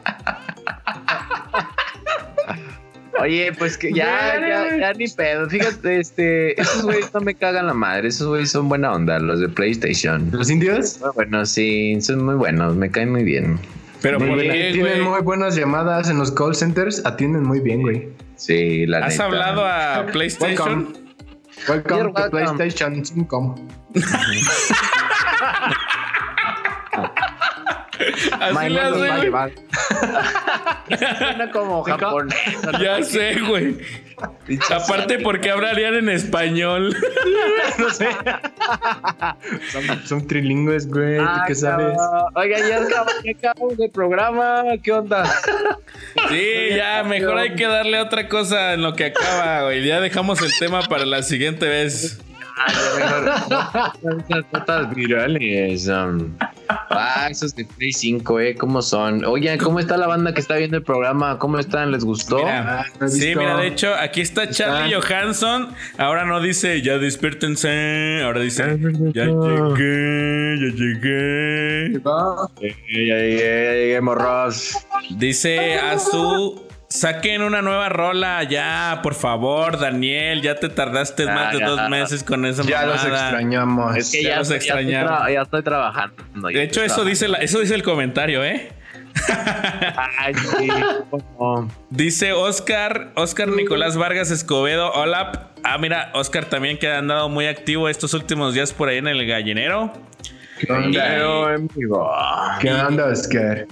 [3.21, 5.49] Oye, pues que ya, ya, ya ni pedo.
[5.49, 8.09] Fíjate, este, esos güeyes no me cagan la madre.
[8.09, 10.31] Esos güeyes son buena onda, los de PlayStation.
[10.33, 11.01] ¿Los indios?
[11.01, 13.59] Muy buenos, sí, son muy buenos, me caen muy bien.
[14.01, 14.73] Pero Muy ¿por bien.
[14.73, 15.01] Tienen güey?
[15.11, 17.05] muy buenas llamadas en los call centers.
[17.05, 18.09] Atienden muy bien, güey.
[18.37, 19.25] Sí, la ¿Has neta.
[19.25, 20.95] hablado a PlayStation?
[21.69, 22.13] Welcome.
[22.13, 22.31] To.
[22.31, 23.55] PlayStation 5.
[28.41, 29.55] Así My le hace, güey.
[31.19, 32.37] Suena como japonés.
[32.81, 33.77] Ya sé, güey.
[34.71, 36.97] Aparte, porque hablarían en español?
[37.79, 38.09] No sé.
[39.71, 41.19] son, son trilingües, güey.
[41.19, 41.97] ¿Tú Ah, qué sabes?
[42.35, 44.63] Oiga, ya acabamos, ya acabamos de programa.
[44.83, 45.25] ¿Qué onda?
[46.29, 49.85] Sí, ya, mejor hay que darle otra cosa en lo que acaba, güey.
[49.87, 52.19] Ya dejamos el tema para la siguiente vez.
[52.67, 55.89] Esas notas virales.
[55.89, 56.35] um,
[56.91, 59.25] Ah, esos de Play 5, eh, ¿cómo son?
[59.25, 61.39] Oye, ¿cómo está la banda que está viendo el programa?
[61.39, 61.93] ¿Cómo están?
[61.93, 62.39] ¿Les gustó?
[62.39, 65.69] Mira, Ah, sí, mira, de hecho, aquí está Charlie Johansson.
[65.97, 68.21] Ahora no dice ya despiértense.
[68.23, 68.79] Ahora dice
[69.15, 71.93] ya llegué, ya llegué.
[71.93, 72.07] Ya
[72.61, 74.77] llegué, ya llegué, morros.
[75.11, 76.68] Dice a su.
[76.91, 80.41] Saquen una nueva rola ya, por favor, Daniel.
[80.41, 81.69] Ya te tardaste más de ya.
[81.69, 83.95] dos meses con esa Ya los extrañamos.
[83.97, 85.27] Es que Ya ya, los ya estoy extrañaba.
[85.27, 86.15] tra- ya estoy trabajando.
[86.51, 88.73] De hecho, eso dice, la- eso dice el comentario, ¿eh?
[90.19, 90.69] Ay, sí,
[91.11, 91.71] ¿cómo?
[91.91, 94.91] Dice Oscar, Oscar Nicolás Vargas Escobedo.
[94.93, 95.51] Hola.
[95.65, 99.09] Ah, mira, Oscar también que ha andado muy activo estos últimos días por ahí en
[99.09, 99.93] el gallinero.
[100.61, 101.57] ¿Qué onda?
[101.75, 102.11] Vivo.
[102.61, 103.67] ¿Qué onda, Oscar?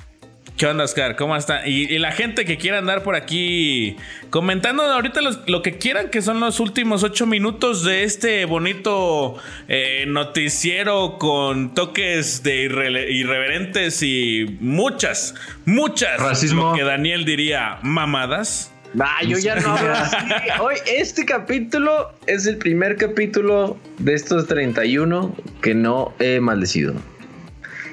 [0.57, 1.16] ¿Qué onda, Oscar?
[1.16, 1.66] ¿Cómo está?
[1.68, 3.96] Y, y la gente que quiera andar por aquí
[4.30, 9.36] comentando ahorita los- lo que quieran, que son los últimos ocho minutos de este bonito
[9.68, 12.62] eh, noticiero con toques de
[13.11, 15.34] irreverentes y muchas,
[15.66, 16.70] muchas, Racismo.
[16.70, 18.72] lo que Daniel diría, mamadas.
[18.98, 20.16] Ah, yo ya no hablo así.
[20.62, 26.94] Hoy, este capítulo es el primer capítulo de estos 31 que no he maldecido.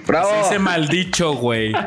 [0.08, 0.30] ¡Bravo!
[0.30, 1.74] Se dice maldicho, güey.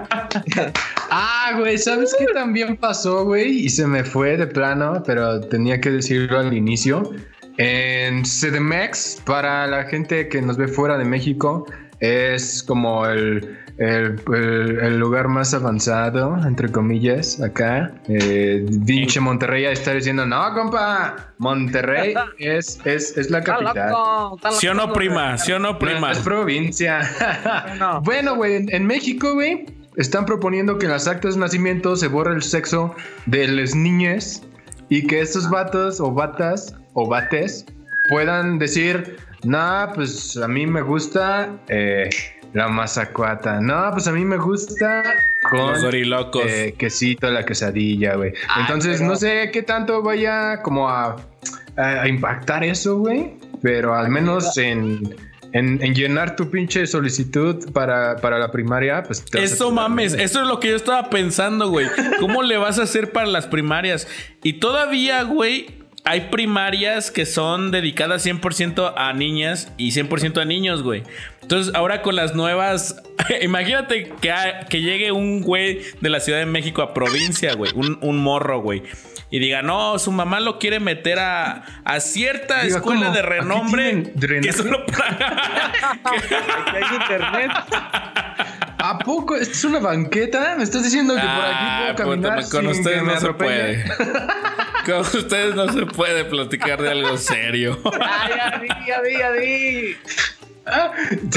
[1.08, 3.64] Ah, güey, ¿sabes qué también pasó, güey?
[3.64, 7.12] Y se me fue de plano, pero tenía que decirlo al inicio.
[7.58, 11.64] En CDMX, para la gente que nos ve fuera de México,
[12.00, 17.92] es como el, el, el- el lugar más avanzado, entre comillas, acá.
[18.08, 23.90] Eh, pinche Monterrey ya está diciendo, no, compa, Monterrey es, es, es la Está capital.
[23.90, 25.36] loco, está ¿Sí o no, prima?
[25.38, 26.12] ¿Sí o no, prima?
[26.12, 27.00] Es provincia.
[27.78, 28.00] No.
[28.02, 29.66] bueno, güey, en, en México, güey,
[29.96, 32.94] están proponiendo que en las actas de nacimiento se borre el sexo
[33.26, 34.42] de las niñas
[34.88, 37.66] y que estos vatos o batas o bates
[38.08, 42.08] puedan decir, nah, pues a mí me gusta eh,
[42.56, 43.60] la mazacuata.
[43.60, 45.02] No, pues a mí me gusta
[45.50, 46.42] con Los dorilocos.
[46.46, 48.32] eh, quesito, la quesadilla, güey.
[48.60, 51.16] Entonces, pero- no sé qué tanto vaya como a,
[51.76, 53.34] a- a impactar eso, güey.
[53.62, 55.14] Pero al menos en,
[55.52, 59.22] en, en llenar tu pinche solicitud para, para la primaria, pues...
[59.24, 61.86] te vas a Eso mames, eso es lo que yo estaba pensando, güey.
[62.20, 64.08] ¿Cómo le vas a hacer para las primarias?
[64.42, 70.82] Y todavía, güey, hay primarias que son dedicadas 100% a niñas y 100% a niños,
[70.82, 71.02] güey.
[71.42, 73.02] Entonces, ahora con las nuevas.
[73.42, 74.32] Imagínate que,
[74.70, 77.72] que llegue un güey de la Ciudad de México a provincia, güey.
[77.74, 78.82] Un, un morro, güey
[79.28, 84.52] y diga, no, su mamá lo quiere meter a, a cierta escuela de renombre que
[84.52, 85.72] solo para...
[86.70, 87.50] que hay internet.
[88.78, 89.34] ¿A poco?
[89.34, 90.54] ¿Esto es una banqueta?
[90.56, 93.84] ¿Me estás diciendo que por aquí puedo caminar Con ustedes no se puede.
[94.92, 97.78] con ustedes no se puede platicar de algo serio.
[98.00, 99.96] Ay, ya vi, ya vi, ya vi.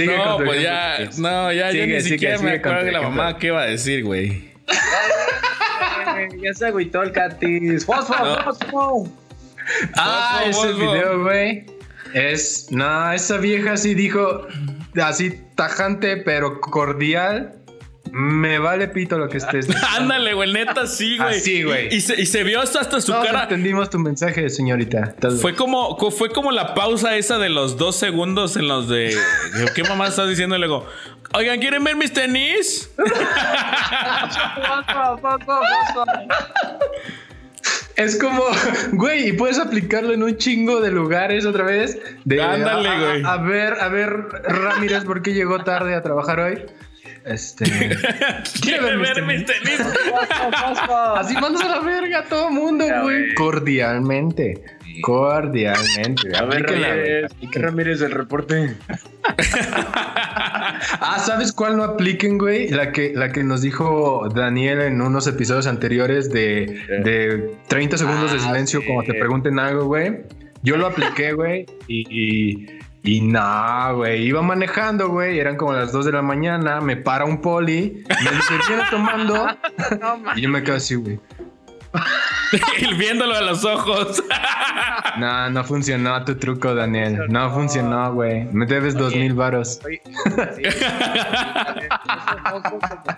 [0.06, 3.62] no, pues ya, no, ya, yo ni siquiera me acuerdo de la mamá qué iba
[3.62, 4.54] a decir, güey.
[6.42, 7.86] ya se agüitó el catis.
[7.86, 9.12] ¡Fosfo, fosfo!
[9.96, 11.66] Ah, ese video, güey.
[12.14, 12.68] Es.
[12.72, 14.48] No, esa vieja sí dijo.
[15.02, 17.59] Así tajante, pero cordial.
[18.12, 21.40] Me vale pito lo que estés Ándale, güey, neta, sí, güey.
[21.40, 21.94] Sí, güey.
[21.94, 23.44] Y se, y se vio hasta, hasta su Todos cara.
[23.44, 25.16] entendimos tu mensaje, señorita.
[25.42, 29.16] Fue como, fue como la pausa esa de los dos segundos en los de.
[29.76, 30.56] ¿Qué mamá estás diciendo?
[30.56, 30.86] Y luego,
[31.34, 32.90] oigan, ¿quieren ver mis tenis?
[37.96, 38.44] Es como,
[38.94, 42.00] güey, y puedes aplicarlo en un chingo de lugares otra vez.
[42.24, 43.24] De, Ándale, güey.
[43.24, 44.12] A, a, ver, a ver,
[44.44, 46.64] Ramírez, ¿por qué llegó tarde a trabajar hoy?
[47.26, 47.66] Este.
[48.62, 49.80] ¿Quiere ver mis tenis?
[51.16, 53.34] Así mandas a la verga a todo mundo, güey.
[53.36, 54.64] Cordialmente.
[55.02, 56.36] Cordialmente.
[56.36, 58.76] A ver, Ramírez, ¿qué Ramírez del reporte?
[61.00, 62.70] ah, ¿sabes cuál no apliquen, güey?
[62.70, 68.32] La que, la que nos dijo Daniel en unos episodios anteriores de, de 30 segundos
[68.32, 68.88] ah, de silencio sí.
[68.88, 70.24] cuando te pregunten algo, güey.
[70.62, 74.24] Yo lo apliqué, güey, y, y, y no, güey.
[74.24, 78.32] Iba manejando, güey, eran como las 2 de la mañana, me para un poli, me
[78.32, 79.48] dice, ¿viene tomando?
[80.00, 81.20] No, y yo me quedo así, güey.
[82.98, 84.24] Viéndolo a los ojos.
[85.18, 87.26] no, no funcionó tu truco, Daniel.
[87.30, 88.46] No funcionó, güey.
[88.52, 89.80] Me debes dos mil varos.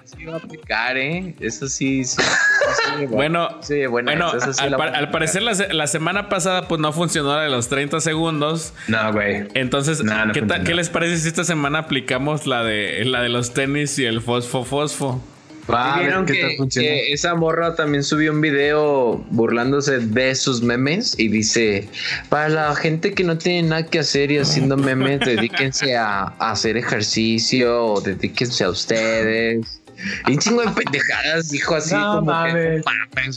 [0.05, 1.35] Sí, va a aplicar, ¿eh?
[1.39, 2.03] Eso sí.
[2.03, 6.91] sí, sí bueno, sí, bueno, al, pa al, parecer la, la, semana pasada pues no
[6.91, 8.73] funcionó la de los 30 segundos.
[8.87, 9.47] No, güey.
[9.53, 13.29] Entonces, no, no ¿qué, ¿qué, les parece si esta semana aplicamos la de, la de
[13.29, 15.21] los tenis y el fosfo fosfo?
[15.67, 21.27] Ah, vieron que, que, esa morra también subió un video burlándose de sus memes y
[21.27, 21.87] dice,
[22.29, 26.51] para la gente que no tiene nada que hacer y haciendo memes, dedíquense a, a
[26.51, 29.80] hacer ejercicio o dedíquense a ustedes.
[30.27, 32.83] Un chingo de pendejadas, dijo así no, como mames.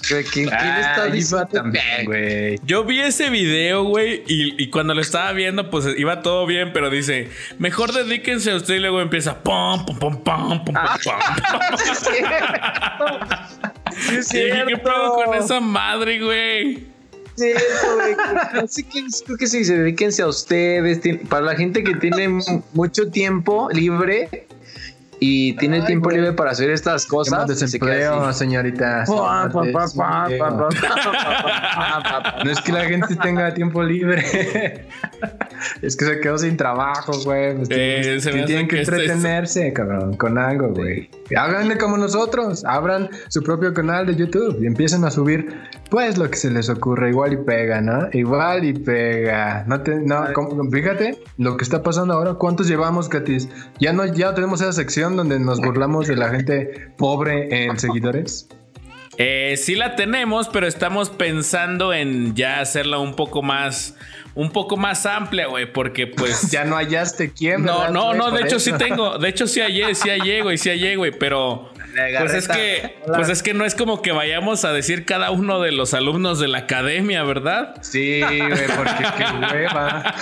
[0.09, 2.61] que, ¿quién, ah, está diciendo también, güey?
[2.65, 6.73] Yo vi ese video, güey, y, y, cuando lo estaba viendo, pues iba todo bien,
[6.73, 10.99] pero dice, mejor dedíquense a usted y luego empieza pum, pum, pum, pum, pum, ah.
[11.03, 11.91] pum, sí,
[14.17, 14.67] es cierto.
[14.67, 16.95] ¿Qué pedo con esa madre, güey?
[17.37, 18.15] cierto, güey.
[18.63, 21.01] Así que creo que sí, se dedíquense a ustedes.
[21.29, 22.41] Para la gente que tiene
[22.73, 24.47] mucho tiempo libre,
[25.27, 26.19] y tiene Ay, tiempo güey.
[26.19, 27.47] libre para hacer estas cosas.
[27.47, 29.05] Desempleo, señorita.
[29.09, 29.51] no
[32.51, 34.23] es que la gente tenga tiempo libre.
[35.81, 37.57] es que se quedó sin trabajo, güey.
[37.57, 39.75] Pues eh, tienen, tienen que, que entretenerse, es...
[39.75, 41.09] cabrón, con algo, güey.
[41.37, 42.65] Háganle como nosotros.
[42.65, 45.55] Abran su propio canal de YouTube y empiecen a subir,
[45.91, 47.11] pues, lo que se les ocurre.
[47.11, 48.09] Igual y pega, ¿no?
[48.13, 49.65] Igual y pega.
[49.67, 50.27] No te, no,
[50.71, 52.35] fíjate lo que está pasando ahora.
[52.35, 53.49] ¿Cuántos llevamos, Katis?
[53.81, 58.49] Ya no, ya tenemos esa sección donde nos burlamos de la gente pobre en seguidores?
[59.17, 63.97] Eh, sí la tenemos, pero estamos pensando en ya hacerla un poco más,
[64.35, 67.65] un poco más amplia, güey, porque pues ya no hallaste quién.
[67.65, 68.71] No, no, no, de hecho eso.
[68.71, 71.71] sí tengo, de hecho sí hallé, sí hallé, güey, sí hallé, güey, pero
[72.19, 75.61] pues es que, pues es que no es como que vayamos a decir cada uno
[75.61, 77.77] de los alumnos de la academia, ¿verdad?
[77.83, 79.25] Sí, güey, porque qué
[79.55, 80.15] hueva.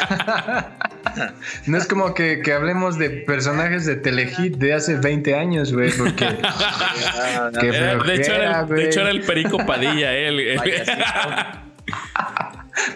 [1.66, 5.90] No es como que, que, hablemos de personajes de Telehit de hace 20 años, güey,
[5.92, 6.26] porque.
[7.60, 10.60] qué flojera, de, hecho era el, de, hecho era el, Perico Padilla, él.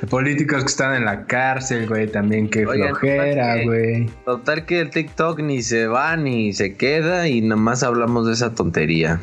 [0.08, 4.06] Políticos que están en la cárcel, güey, también qué flojera, güey.
[4.24, 8.54] Total que el TikTok ni se va ni se queda y nomás hablamos de esa
[8.54, 9.20] tontería.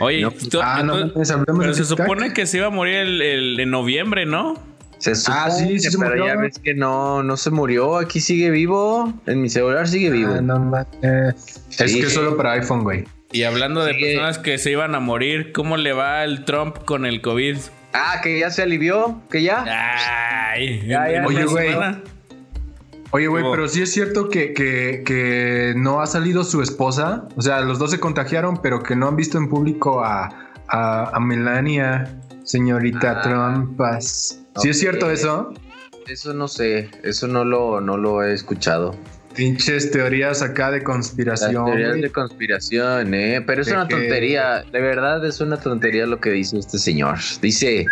[0.00, 3.22] Oye, no, tú, ah, no, pues, pero se supone que se iba a morir el,
[3.22, 4.60] el, en noviembre, ¿no?
[4.98, 6.26] Se supone, ah, sí, sí pero murió.
[6.26, 7.98] ya ves que no, no se murió.
[7.98, 9.12] Aquí sigue vivo.
[9.26, 10.34] En mi celular sigue vivo.
[10.38, 11.32] Ah, no, eh,
[11.68, 11.84] sí.
[11.84, 13.04] Es que solo para iPhone, güey.
[13.30, 17.04] Y hablando de personas que se iban a morir, ¿cómo le va el Trump con
[17.04, 17.56] el COVID?
[17.94, 19.64] Ah, que ya se alivió, que ya.
[20.50, 21.74] Ay, ya, ya, oye, güey.
[23.12, 27.28] Oye, güey, pero sí es cierto que, que, que, no ha salido su esposa.
[27.36, 31.16] O sea, los dos se contagiaron, pero que no han visto en público a, a,
[31.16, 33.22] a Melania, señorita ah.
[33.22, 34.40] Trumpas.
[34.56, 35.54] ¿Sí es cierto eso?
[36.08, 38.96] Eso no sé, eso no lo, no lo he escuchado.
[39.34, 41.64] Pinches teorías acá de Las conspiración.
[41.66, 42.02] teorías güey.
[42.02, 43.42] de conspiración, ¿eh?
[43.46, 46.78] Pero es De una que- tontería, de verdad es una tontería lo que dice este
[46.78, 47.18] señor.
[47.42, 47.86] Dice,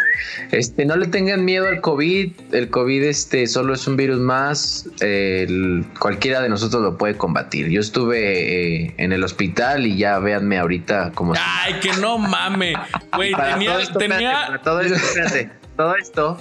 [0.52, 4.88] este, no le tengan miedo al COVID, el COVID este solo es un virus más,
[5.00, 7.68] eh, el- cualquiera de nosotros lo puede combatir.
[7.68, 11.34] Yo estuve eh, en el hospital y ya véanme ahorita como...
[11.36, 12.74] Ay, que no mame.
[13.16, 16.40] Güey, tenía, todo esto, espérate, tenía, para todo esto, espérate, todo esto,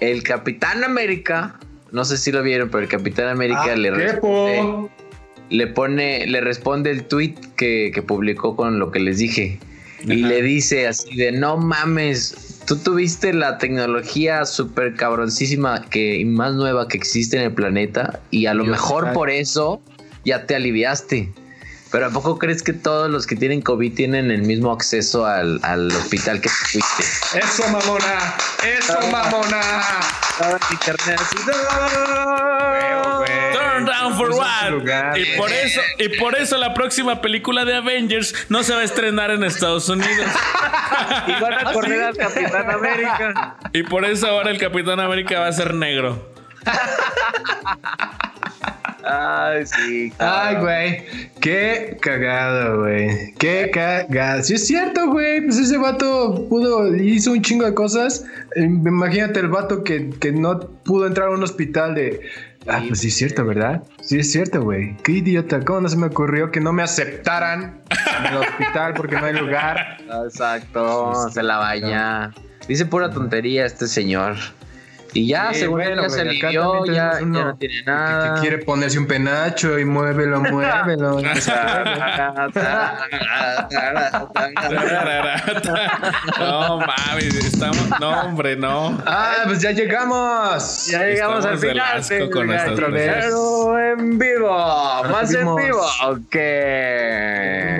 [0.00, 1.58] el Capitán América,
[1.92, 4.90] no sé si lo vieron, pero el Capitán América Ah, le ¿qué, responde, po?
[5.50, 9.58] le pone, le responde el tweet que, que publicó con lo que les dije.
[10.06, 16.24] Y le dice así de no mames, tú tuviste la tecnología súper cabroncísima que, y
[16.24, 19.82] más nueva que existe en el planeta y a lo Dios mejor por eso
[20.24, 21.30] ya te aliviaste.
[21.90, 25.58] Pero ¿a poco crees que todos los que tienen COVID tienen el mismo acceso al,
[25.64, 27.38] al hospital que tú fuiste?
[27.38, 28.34] Eso, mamona.
[28.64, 29.60] Eso, mamona.
[33.52, 35.16] Turn down for what?
[35.16, 38.84] Y por eso, y por eso la próxima película de Avengers no se va a
[38.84, 40.26] estrenar en Estados Unidos.
[41.26, 43.56] Y van a correr al Capitán América.
[43.72, 46.30] Y por eso ahora el Capitán América va a ser negro.
[49.04, 50.12] Ay, sí.
[50.18, 50.62] Ay, cabrón.
[50.62, 51.04] güey.
[51.40, 53.34] Qué cagado, güey.
[53.38, 54.42] Qué cagado.
[54.42, 55.40] Sí, es cierto, güey.
[55.42, 58.24] Pues ese vato pudo, hizo un chingo de cosas.
[58.56, 62.20] Imagínate el vato que, que no pudo entrar a un hospital de.
[62.68, 63.82] Ah, pues sí es cierto, ¿verdad?
[64.02, 64.96] Sí es cierto, güey.
[64.98, 65.60] Qué idiota.
[65.64, 67.80] ¿Cómo no se me ocurrió que no me aceptaran
[68.18, 69.96] en el hospital porque no hay lugar?
[70.26, 72.32] Exacto, se la baña.
[72.68, 74.36] Dice pura tontería este señor.
[75.12, 78.34] Y ya, Sí, según él, bueno, ya se alivió, ya, ya no tiene Que, nada.
[78.34, 81.20] que quiere ponerse un penacho y muévelo, muévelo.
[86.38, 87.88] No mames, estamos.
[88.00, 88.98] No, hombre, no.
[89.06, 90.86] ah, pues ya llegamos.
[90.86, 92.30] Ya llegamos al Estamos del final.
[92.30, 92.50] con
[93.78, 95.02] en vivo.
[95.10, 95.84] Más en vivo.
[96.06, 96.36] Ok.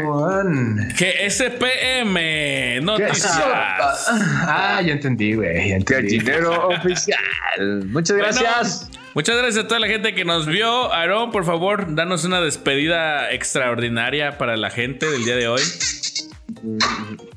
[0.05, 0.90] Juan.
[1.01, 3.39] Que SPM ¿Qué Noticias.
[3.43, 5.83] Ah, ya entendí, güey.
[5.83, 7.87] Gallinero oficial.
[7.87, 8.91] Muchas Bueno, gracias.
[9.15, 10.93] Muchas gracias a toda la gente que nos vio.
[10.93, 15.63] Aaron, por favor, danos una despedida extraordinaria para la gente del día de hoy.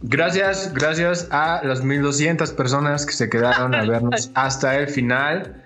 [0.01, 5.62] Gracias, gracias a las 1200 personas que se quedaron a vernos hasta el final.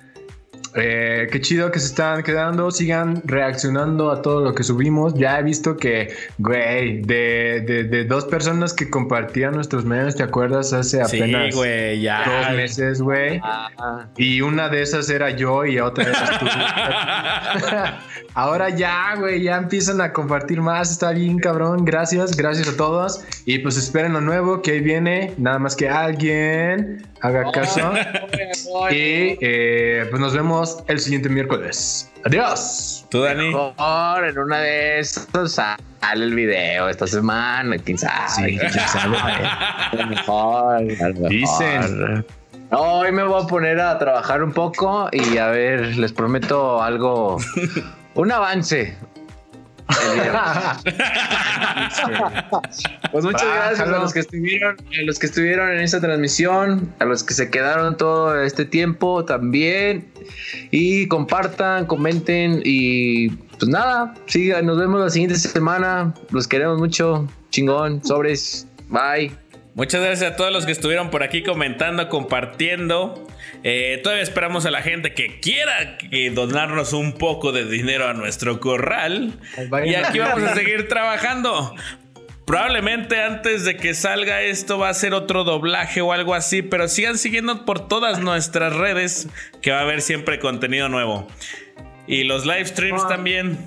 [0.76, 2.70] Eh, qué chido que se están quedando.
[2.72, 5.14] Sigan reaccionando a todo lo que subimos.
[5.16, 10.24] Ya he visto que, güey, de, de- de dos personas que compartían nuestros memes, ¿te
[10.24, 10.74] acuerdas?
[10.74, 12.24] Hace apenas sí, güey, ya.
[12.26, 13.40] dos meses, güey.
[13.44, 16.46] Ah, Y una de esas era yo y otra eras tú.
[18.34, 20.92] Ahora ya, güey, ya empiezan a compartir más.
[20.92, 21.86] Está bien, cabrón.
[21.86, 23.24] Gracias, gracias a todos.
[23.46, 25.34] Y pues esperen lo nuevo que ahí viene.
[25.38, 27.94] Nada más que alguien haga caso.
[28.92, 32.12] Y eh, pues nos vemos el siguiente miércoles.
[32.26, 33.06] Adiós.
[33.10, 33.48] Tú, Dani.
[33.48, 38.30] Mejor en una de estas sale el video esta semana, quién sabe.
[38.30, 39.18] Sí, quién sabe.
[39.18, 41.30] A lo mejor, a lo mejor.
[41.30, 42.26] Dicen.
[42.72, 47.38] Hoy me voy a poner a trabajar un poco y a ver, les prometo algo,
[48.16, 48.98] un avance.
[49.90, 50.34] El video.
[53.12, 57.06] Pues muchas gracias a los que estuvieron, a los que estuvieron en esta transmisión, a
[57.06, 60.08] los que se quedaron todo este tiempo también.
[60.72, 66.14] Y compartan, comenten y pues nada, sigan, nos vemos la siguiente semana.
[66.32, 67.28] Los queremos mucho.
[67.50, 68.68] Chingón, sobres.
[68.90, 69.47] Bye.
[69.78, 73.28] Muchas gracias a todos los que estuvieron por aquí comentando, compartiendo.
[73.62, 78.16] Eh, todavía esperamos a la gente que quiera que donarnos un poco de dinero a
[78.16, 79.40] nuestro corral.
[79.86, 81.76] Y aquí vamos a seguir trabajando.
[82.48, 86.88] Probablemente antes de que salga esto va a ser otro doblaje o algo así, pero
[86.88, 89.28] sigan siguiendo por todas nuestras redes
[89.62, 91.28] que va a haber siempre contenido nuevo.
[92.08, 93.60] Y los live streams también.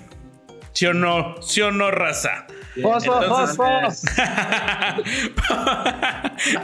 [0.73, 1.41] ¿Sí o no?
[1.41, 2.49] ¿Sí o no, raza?
[2.83, 3.07] Entonces,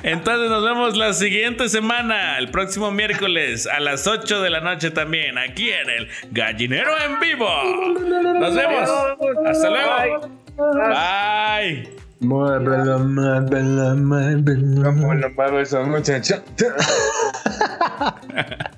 [0.02, 4.90] Entonces nos vemos la siguiente semana, el próximo miércoles a las 8 de la noche
[4.90, 7.48] también, aquí en el Gallinero en Vivo.
[8.40, 8.90] Nos vemos.
[9.46, 10.30] Hasta luego.
[10.56, 11.88] Bye.
[15.84, 16.42] Muchacha?